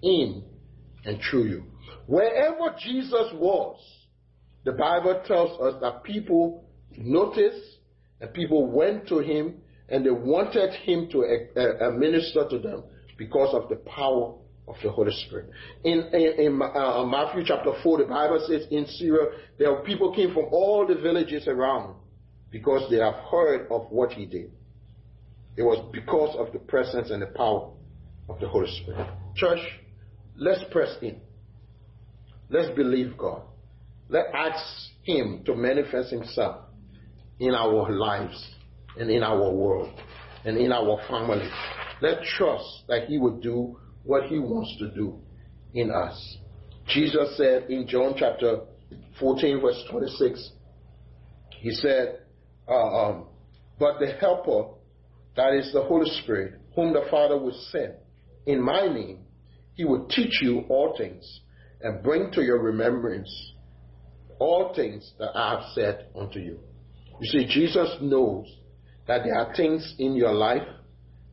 in 0.01 0.43
and 1.05 1.19
through 1.29 1.45
you. 1.45 1.63
Wherever 2.07 2.75
Jesus 2.79 3.31
was, 3.33 3.79
the 4.65 4.71
Bible 4.71 5.21
tells 5.25 5.59
us 5.61 5.79
that 5.81 6.03
people 6.03 6.65
noticed 6.97 7.76
and 8.21 8.33
people 8.33 8.67
went 8.67 9.07
to 9.07 9.19
him 9.19 9.55
and 9.89 10.05
they 10.05 10.11
wanted 10.11 10.73
him 10.83 11.09
to 11.11 11.23
uh, 11.23 11.87
uh, 11.87 11.91
minister 11.91 12.47
to 12.49 12.59
them 12.59 12.83
because 13.17 13.53
of 13.53 13.69
the 13.69 13.77
power 13.77 14.35
of 14.67 14.75
the 14.83 14.91
Holy 14.91 15.13
Spirit. 15.25 15.49
In, 15.83 15.99
in, 16.13 16.45
in 16.45 16.61
uh, 16.61 17.05
Matthew 17.05 17.43
chapter 17.45 17.71
4, 17.81 17.99
the 17.99 18.05
Bible 18.05 18.43
says 18.47 18.67
in 18.69 18.85
Syria, 18.85 19.29
there 19.57 19.71
were 19.71 19.83
people 19.83 20.13
came 20.13 20.33
from 20.33 20.45
all 20.51 20.85
the 20.85 20.95
villages 20.95 21.47
around 21.47 21.95
because 22.51 22.89
they 22.89 22.97
have 22.97 23.15
heard 23.31 23.67
of 23.71 23.87
what 23.89 24.11
he 24.11 24.25
did. 24.25 24.51
It 25.55 25.63
was 25.63 25.89
because 25.91 26.35
of 26.37 26.53
the 26.53 26.59
presence 26.59 27.09
and 27.09 27.21
the 27.21 27.27
power 27.27 27.71
of 28.29 28.39
the 28.39 28.47
Holy 28.47 28.69
Spirit. 28.83 29.07
Church, 29.35 29.59
let's 30.35 30.63
press 30.71 30.95
in. 31.01 31.19
Let's 32.49 32.75
believe 32.75 33.17
God. 33.17 33.41
Let's 34.09 34.29
ask 34.33 34.63
Him 35.03 35.43
to 35.45 35.55
manifest 35.55 36.11
Himself 36.11 36.66
in 37.39 37.53
our 37.53 37.91
lives 37.91 38.55
and 38.97 39.09
in 39.09 39.23
our 39.23 39.51
world 39.51 39.93
and 40.45 40.57
in 40.57 40.71
our 40.71 40.99
family. 41.09 41.47
Let's 42.01 42.21
trust 42.37 42.83
that 42.87 43.05
He 43.05 43.17
will 43.17 43.39
do 43.39 43.77
what 44.03 44.23
He 44.23 44.39
wants 44.39 44.75
to 44.79 44.91
do 44.91 45.19
in 45.73 45.91
us. 45.91 46.37
Jesus 46.87 47.37
said 47.37 47.69
in 47.69 47.87
John 47.87 48.15
chapter 48.17 48.61
14, 49.19 49.61
verse 49.61 49.83
26, 49.89 50.51
He 51.59 51.71
said, 51.71 52.19
uh, 52.67 52.73
um, 52.73 53.25
But 53.79 53.99
the 53.99 54.13
Helper, 54.19 54.69
that 55.35 55.53
is 55.53 55.71
the 55.73 55.83
Holy 55.83 56.09
Spirit, 56.21 56.59
whom 56.75 56.93
the 56.93 57.05
Father 57.09 57.37
will 57.37 57.59
send 57.71 57.93
in 58.47 58.61
my 58.61 58.87
name, 58.87 59.19
He 59.75 59.85
will 59.85 60.07
teach 60.07 60.41
you 60.41 60.63
all 60.69 60.95
things 60.97 61.41
and 61.81 62.01
bring 62.01 62.31
to 62.31 62.41
your 62.41 62.59
remembrance 62.59 63.29
all 64.39 64.73
things 64.73 65.11
that 65.19 65.35
I 65.35 65.51
have 65.51 65.63
said 65.75 66.07
unto 66.15 66.39
you. 66.39 66.59
You 67.19 67.27
see, 67.27 67.45
Jesus 67.47 67.97
knows 68.01 68.45
that 69.07 69.23
there 69.23 69.35
are 69.35 69.55
things 69.55 69.95
in 69.97 70.15
your 70.15 70.33
life 70.33 70.67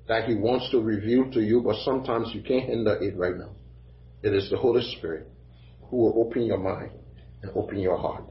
that 0.09 0.25
He 0.25 0.35
wants 0.35 0.71
to 0.71 0.81
reveal 0.81 1.31
to 1.33 1.41
you, 1.41 1.61
but 1.63 1.77
sometimes 1.85 2.31
you 2.33 2.43
can't 2.43 2.69
handle 2.69 2.99
it 3.01 3.17
right 3.17 3.37
now. 3.37 3.51
It 4.23 4.35
is 4.35 4.49
the 4.51 4.57
Holy 4.57 4.83
Spirit 4.97 5.29
who 5.83 5.97
will 5.99 6.25
open 6.27 6.43
your 6.43 6.59
mind 6.59 6.93
and 7.43 7.53
open 7.55 7.79
your 7.79 7.99
heart. 7.99 8.25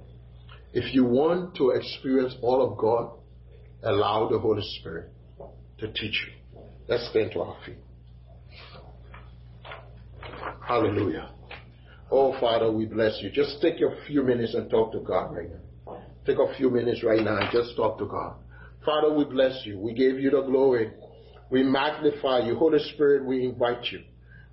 If 0.74 0.94
you 0.96 1.06
want 1.06 1.56
to 1.58 1.70
experience 1.70 2.36
all 2.42 2.62
of 2.62 2.78
God, 2.78 3.12
allow 3.84 4.28
the 4.30 4.40
Holy 4.40 4.64
Spirit 4.80 5.12
to 5.78 5.88
teach 5.94 6.28
you. 6.28 6.60
Let's 6.88 7.08
stand 7.10 7.32
to 7.34 7.42
our 7.42 7.58
feet. 7.66 7.78
Hallelujah. 10.66 11.30
Oh, 12.10 12.40
Father, 12.40 12.72
we 12.72 12.86
bless 12.86 13.20
you. 13.22 13.30
Just 13.30 13.62
take 13.62 13.76
a 13.76 14.06
few 14.08 14.24
minutes 14.24 14.54
and 14.56 14.70
talk 14.70 14.92
to 14.94 15.00
God 15.00 15.36
right 15.36 15.50
now. 15.50 15.60
Take 16.26 16.38
a 16.38 16.56
few 16.56 16.70
minutes 16.70 17.04
right 17.04 17.22
now 17.22 17.38
and 17.38 17.52
just 17.52 17.76
talk 17.76 17.98
to 18.00 18.06
God. 18.06 18.36
Father, 18.86 19.14
we 19.14 19.26
bless 19.26 19.66
you. 19.66 19.80
We 19.80 19.94
give 19.94 20.20
you 20.20 20.30
the 20.30 20.42
glory. 20.42 20.92
We 21.50 21.64
magnify 21.64 22.40
you. 22.48 22.56
Holy 22.56 22.80
Spirit, 22.94 23.26
we 23.26 23.44
invite 23.46 23.86
you. 23.92 24.02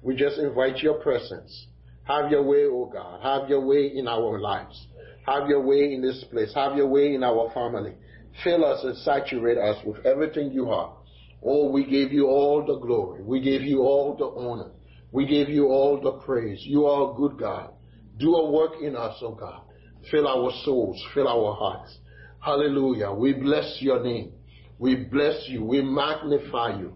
We 0.03 0.17
just 0.17 0.39
invite 0.39 0.79
your 0.79 0.95
presence. 0.95 1.67
Have 2.05 2.31
your 2.31 2.43
way, 2.43 2.65
oh 2.65 2.91
God. 2.93 3.23
Have 3.23 3.49
your 3.49 3.65
way 3.65 3.93
in 3.95 4.09
our 4.09 4.41
lives. 4.41 4.87
Have 5.27 5.49
your 5.49 5.63
way 5.63 5.93
in 5.95 6.03
this 6.03 6.25
place. 6.31 6.53
Have 6.55 6.77
your 6.77 6.89
way 6.89 7.15
in 7.15 7.23
our 7.23 7.51
family. 7.55 7.95
Fill 8.43 8.65
us 8.65 8.83
and 8.85 8.97
saturate 8.99 9.59
us 9.59 9.77
with 9.85 10.05
everything 10.05 10.53
you 10.53 10.71
are. 10.71 10.97
Oh, 11.43 11.71
we 11.71 11.85
give 11.85 12.13
you 12.13 12.27
all 12.27 12.65
the 12.67 12.79
glory. 12.79 13.23
We 13.23 13.41
give 13.41 13.63
you 13.63 13.81
all 13.83 14.17
the 14.17 14.27
honor. 14.27 14.71
We 15.13 15.27
give 15.27 15.49
you 15.49 15.69
all 15.69 16.01
the 16.01 16.13
praise. 16.25 16.61
You 16.65 16.87
are 16.87 17.13
a 17.13 17.15
good 17.15 17.39
God. 17.39 17.71
Do 18.19 18.35
a 18.35 18.51
work 18.51 18.83
in 18.83 18.97
us, 18.97 19.17
oh 19.23 19.35
God. 19.35 19.63
Fill 20.11 20.27
our 20.27 20.51
souls, 20.65 21.03
fill 21.15 21.29
our 21.29 21.55
hearts. 21.55 21.99
Hallelujah. 22.41 23.13
We 23.13 23.35
bless 23.35 23.79
your 23.81 24.03
name. 24.03 24.33
We 24.79 24.97
bless 24.97 25.47
you. 25.49 25.65
We 25.65 25.83
magnify 25.83 26.79
you. 26.79 26.95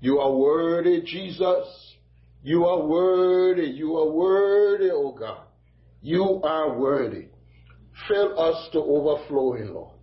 You 0.00 0.18
are 0.18 0.32
worthy, 0.34 1.02
Jesus. 1.02 1.96
You 2.42 2.64
are 2.64 2.86
worthy. 2.86 3.66
You 3.66 3.96
are 3.96 4.10
worthy, 4.10 4.90
oh 4.90 5.12
God. 5.12 5.42
You 6.00 6.40
are 6.44 6.78
worthy. 6.78 7.26
Fill 8.08 8.38
us 8.38 8.68
to 8.72 8.78
overflowing, 8.78 9.74
Lord. 9.74 9.96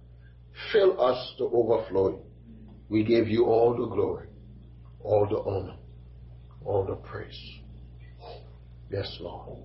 Fill 0.72 1.02
us 1.02 1.34
to 1.38 1.46
overflowing. 1.46 2.20
We 2.90 3.04
give 3.04 3.28
you 3.28 3.46
all 3.46 3.72
the 3.76 3.88
glory, 3.88 4.28
all 5.00 5.28
the 5.28 5.38
honor 5.38 5.78
all 6.66 6.86
the 6.86 6.96
praise. 6.96 7.40
Yes, 8.90 9.18
Lord. 9.20 9.58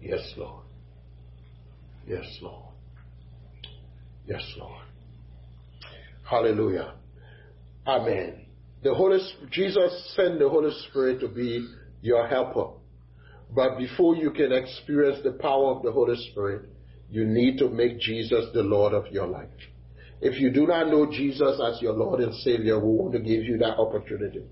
Yes, 0.00 0.20
Lord. 0.36 0.64
Yes, 2.10 2.26
Lord. 2.42 2.74
Yes, 4.26 4.42
Lord. 4.58 4.82
Hallelujah. 6.28 6.94
Amen. 7.86 8.46
The 8.82 8.92
Holy 8.92 9.20
Jesus 9.52 10.12
sent 10.16 10.40
the 10.40 10.48
Holy 10.48 10.72
Spirit 10.88 11.20
to 11.20 11.28
be 11.28 11.68
your 12.02 12.26
helper. 12.26 12.70
But 13.54 13.78
before 13.78 14.16
you 14.16 14.32
can 14.32 14.50
experience 14.50 15.20
the 15.22 15.34
power 15.34 15.76
of 15.76 15.84
the 15.84 15.92
Holy 15.92 16.16
Spirit, 16.32 16.62
you 17.08 17.24
need 17.24 17.58
to 17.58 17.68
make 17.68 18.00
Jesus 18.00 18.46
the 18.54 18.64
Lord 18.64 18.92
of 18.92 19.06
your 19.12 19.28
life. 19.28 19.48
If 20.20 20.40
you 20.40 20.50
do 20.50 20.66
not 20.66 20.88
know 20.88 21.08
Jesus 21.08 21.60
as 21.64 21.80
your 21.80 21.92
Lord 21.92 22.18
and 22.18 22.34
Savior, 22.42 22.80
we 22.80 22.92
want 22.92 23.12
to 23.12 23.20
give 23.20 23.44
you 23.44 23.56
that 23.58 23.78
opportunity. 23.78 24.42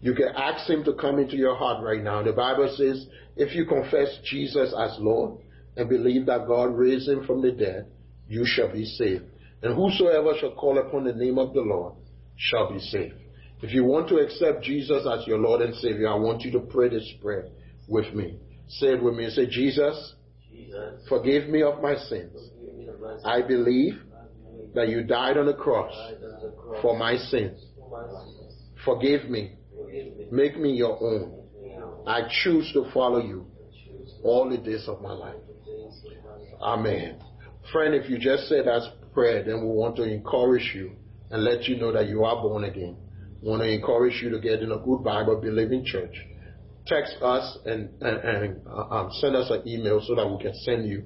You 0.00 0.14
can 0.14 0.28
ask 0.36 0.70
Him 0.70 0.84
to 0.84 0.92
come 0.92 1.18
into 1.18 1.36
your 1.36 1.56
heart 1.56 1.82
right 1.82 2.04
now. 2.04 2.22
The 2.22 2.32
Bible 2.32 2.72
says, 2.76 3.04
if 3.34 3.52
you 3.56 3.64
confess 3.66 4.16
Jesus 4.24 4.72
as 4.78 4.96
Lord 5.00 5.40
and 5.80 5.88
believe 5.88 6.26
that 6.26 6.46
God 6.46 6.76
raised 6.76 7.08
Him 7.08 7.24
from 7.26 7.40
the 7.40 7.50
dead, 7.52 7.86
you 8.28 8.44
shall 8.46 8.70
be 8.70 8.84
saved. 8.84 9.24
And 9.62 9.74
whosoever 9.74 10.34
shall 10.38 10.52
call 10.52 10.78
upon 10.78 11.04
the 11.04 11.12
name 11.12 11.38
of 11.38 11.54
the 11.54 11.62
Lord 11.62 11.94
shall 12.36 12.70
be 12.70 12.78
saved. 12.78 13.14
If 13.62 13.72
you 13.72 13.84
want 13.84 14.08
to 14.10 14.16
accept 14.16 14.62
Jesus 14.62 15.06
as 15.10 15.26
your 15.26 15.38
Lord 15.38 15.62
and 15.62 15.74
Savior, 15.74 16.08
I 16.08 16.16
want 16.16 16.42
you 16.42 16.52
to 16.52 16.60
pray 16.60 16.90
this 16.90 17.10
prayer 17.22 17.48
with 17.88 18.14
me. 18.14 18.38
Say 18.68 18.88
it 18.88 19.02
with 19.02 19.14
me. 19.14 19.30
Say, 19.30 19.46
Jesus, 19.46 20.14
Jesus, 20.50 21.06
forgive 21.08 21.48
me 21.48 21.62
of 21.62 21.82
my 21.82 21.96
sins. 21.96 22.36
of 22.36 23.00
my 23.00 23.12
sins. 23.12 23.22
I 23.24 23.42
believe 23.42 23.94
I 23.94 24.24
believe 24.50 24.74
that 24.74 24.88
you 24.88 25.02
died 25.02 25.38
on 25.38 25.46
the 25.46 25.54
cross 25.54 25.94
on 25.94 26.20
the 26.20 26.52
cross 26.56 26.82
for 26.82 26.96
my 26.96 27.16
sins. 27.16 27.58
for 27.76 27.90
my 27.90 28.06
sins. 28.24 28.54
Forgive 28.84 29.30
me. 29.30 29.56
Forgive 29.76 30.16
me. 30.16 30.26
Make 30.30 30.58
me 30.58 30.72
your 30.72 31.02
own. 31.02 31.42
Make 31.54 31.62
me 31.62 31.74
your 31.74 32.08
I 32.08 32.28
choose 32.44 32.70
to 32.74 32.90
follow 32.92 33.22
you 33.22 33.46
all 34.22 34.48
the 34.48 34.58
days 34.58 34.86
of 34.86 35.00
my 35.02 35.12
life. 35.12 35.36
Amen. 36.60 37.18
Friend, 37.72 37.94
if 37.94 38.10
you 38.10 38.18
just 38.18 38.48
said 38.48 38.66
that 38.66 38.82
prayer, 39.12 39.44
then 39.44 39.60
we 39.60 39.68
want 39.68 39.96
to 39.96 40.02
encourage 40.02 40.72
you 40.74 40.92
and 41.30 41.44
let 41.44 41.64
you 41.64 41.76
know 41.76 41.92
that 41.92 42.08
you 42.08 42.24
are 42.24 42.42
born 42.42 42.64
again. 42.64 42.96
We 43.42 43.48
want 43.48 43.62
to 43.62 43.68
encourage 43.68 44.22
you 44.22 44.30
to 44.30 44.40
get 44.40 44.60
in 44.60 44.72
a 44.72 44.78
good 44.78 45.02
Bible 45.02 45.40
believing 45.40 45.84
church. 45.84 46.14
Text 46.86 47.16
us 47.22 47.58
and, 47.64 47.90
and, 48.00 48.18
and 48.18 48.66
uh, 48.66 48.88
um, 48.90 49.10
send 49.20 49.36
us 49.36 49.50
an 49.50 49.66
email 49.66 50.02
so 50.06 50.14
that 50.14 50.26
we 50.26 50.42
can 50.42 50.54
send 50.64 50.88
you 50.88 51.04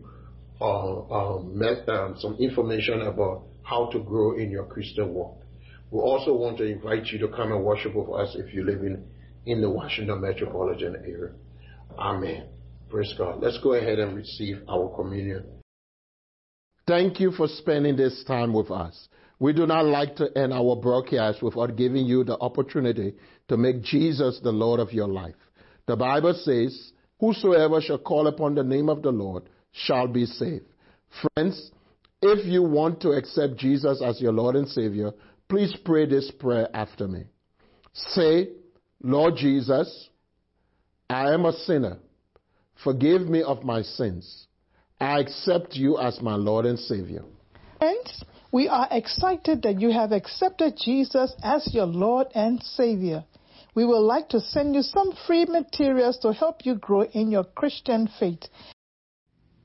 uh, 0.61 1.03
um, 1.11 1.61
um, 1.89 2.15
some 2.19 2.37
information 2.39 3.03
about 3.03 3.45
how 3.63 3.91
to 3.91 3.99
grow 4.01 4.37
in 4.37 4.51
your 4.51 4.65
Christian 4.65 5.13
walk. 5.13 5.43
We 5.91 6.01
also 6.01 6.35
want 6.35 6.59
to 6.59 6.65
invite 6.65 7.07
you 7.07 7.19
to 7.21 7.29
come 7.29 7.53
and 7.53 7.63
worship 7.63 7.95
with 7.95 8.09
us 8.09 8.35
if 8.39 8.55
you 8.55 8.65
live 8.65 8.81
in, 8.81 9.05
in 9.47 9.61
the 9.61 9.71
Washington 9.71 10.21
metropolitan 10.21 10.97
area. 10.97 11.33
Amen. 11.99 12.54
Praise 12.95 13.13
God. 13.19 13.43
Let's 13.43 13.59
go 13.59 13.73
ahead 13.73 13.99
and 13.99 14.15
receive 14.15 14.63
our 14.69 14.89
communion. 14.95 15.45
Thank 16.87 17.19
you 17.19 17.33
for 17.33 17.49
spending 17.49 17.97
this 17.97 18.23
time 18.23 18.53
with 18.53 18.71
us. 18.71 19.09
We 19.41 19.53
do 19.53 19.67
not 19.67 19.85
like 19.85 20.15
to 20.17 20.29
end 20.39 20.53
our 20.53 20.77
broadcast 20.77 21.43
without 21.43 21.75
giving 21.75 22.07
you 22.07 22.23
the 22.23 22.39
opportunity 22.39 23.15
to 23.49 23.57
make 23.57 23.83
Jesus 23.83 24.39
the 24.45 24.53
Lord 24.53 24.79
of 24.79 24.93
your 24.93 25.09
life. 25.09 25.35
The 25.89 25.97
Bible 25.97 26.35
says, 26.35 26.93
Whosoever 27.19 27.81
shall 27.81 27.99
call 27.99 28.29
upon 28.29 28.55
the 28.55 28.63
name 28.63 28.89
of 28.89 29.03
the 29.03 29.11
Lord 29.11 29.43
shall 29.73 30.07
be 30.07 30.25
saved. 30.25 30.67
Friends, 31.35 31.73
If 32.23 32.47
you 32.47 32.63
want 32.63 33.01
to 33.01 33.11
accept 33.11 33.57
Jesus 33.57 34.01
as 34.03 34.21
your 34.21 34.33
Lord 34.33 34.55
and 34.55 34.69
Savior, 34.69 35.11
please 35.49 35.75
pray 35.85 36.07
this 36.07 36.31
prayer 36.31 36.69
after 36.73 37.09
me. 37.09 37.25
Say, 37.93 38.51
Lord 39.03 39.35
Jesus, 39.35 40.11
I 41.11 41.33
am 41.33 41.45
a 41.45 41.53
sinner. 41.53 41.99
Forgive 42.83 43.23
me 43.23 43.43
of 43.43 43.65
my 43.65 43.83
sins. 43.83 44.47
I 45.01 45.21
accept 45.21 45.75
you 45.75 45.99
as 45.99 46.21
my 46.21 46.35
Lord 46.35 46.67
and 46.67 46.79
Savior. 46.79 47.25
Friends, 47.79 48.25
we 48.53 48.69
are 48.69 48.89
excited 48.91 49.63
that 49.63 49.81
you 49.81 49.93
have 49.93 50.13
accepted 50.13 50.77
Jesus 50.77 51.35
as 51.43 51.75
your 51.75 51.87
Lord 51.87 52.29
and 52.35 52.63
Savior. 52.63 53.25
We 53.75 53.85
would 53.85 53.99
like 53.99 54.29
to 54.29 54.41
send 54.41 54.75
you 54.75 54.83
some 54.83 55.13
free 55.27 55.45
materials 55.45 56.19
to 56.19 56.33
help 56.33 56.65
you 56.65 56.77
grow 56.77 57.03
in 57.03 57.31
your 57.31 57.45
Christian 57.45 58.09
faith. 58.21 58.45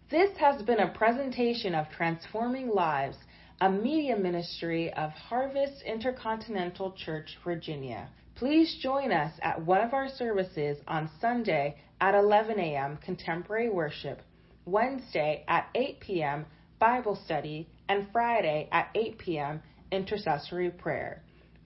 This 0.09 0.35
has 0.37 0.63
been 0.63 0.79
a 0.79 0.91
presentation 0.97 1.75
of 1.75 1.85
Transforming 1.95 2.69
Lives, 2.69 3.17
a 3.61 3.69
media 3.69 4.17
ministry 4.17 4.91
of 4.93 5.11
Harvest 5.11 5.83
Intercontinental 5.85 6.93
Church, 6.93 7.37
Virginia. 7.43 8.09
Please 8.33 8.79
join 8.81 9.11
us 9.11 9.33
at 9.43 9.63
one 9.63 9.81
of 9.81 9.93
our 9.93 10.09
services 10.09 10.77
on 10.87 11.09
Sunday 11.21 11.75
at 12.01 12.15
11 12.15 12.59
a.m. 12.59 12.97
Contemporary 12.97 13.69
Worship, 13.69 14.21
Wednesday 14.65 15.45
at 15.47 15.69
8 15.75 15.99
p.m. 15.99 16.47
Bible 16.79 17.19
Study, 17.25 17.67
and 17.87 18.07
Friday 18.11 18.67
at 18.71 18.89
8 18.95 19.17
p.m. 19.17 19.61
Intercessory 19.91 20.71
Prayer. 20.71 21.21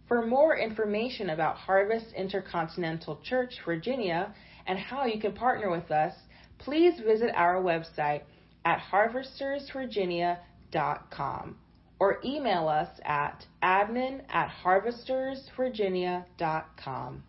For 0.07 0.25
more 0.25 0.57
information 0.57 1.29
about 1.29 1.55
Harvest 1.55 2.07
Intercontinental 2.15 3.19
Church, 3.23 3.53
Virginia, 3.65 4.33
and 4.67 4.79
how 4.79 5.05
you 5.05 5.19
can 5.19 5.33
partner 5.33 5.69
with 5.69 5.91
us, 5.91 6.13
please 6.59 6.93
visit 7.05 7.31
our 7.35 7.61
website 7.61 8.21
at 8.65 8.79
harvestersvirginia.com 8.91 11.57
or 11.99 12.19
email 12.25 12.67
us 12.67 12.89
at 13.05 13.45
admin 13.61 14.21
at 14.29 14.49
harvestersvirginia.com. 14.63 17.23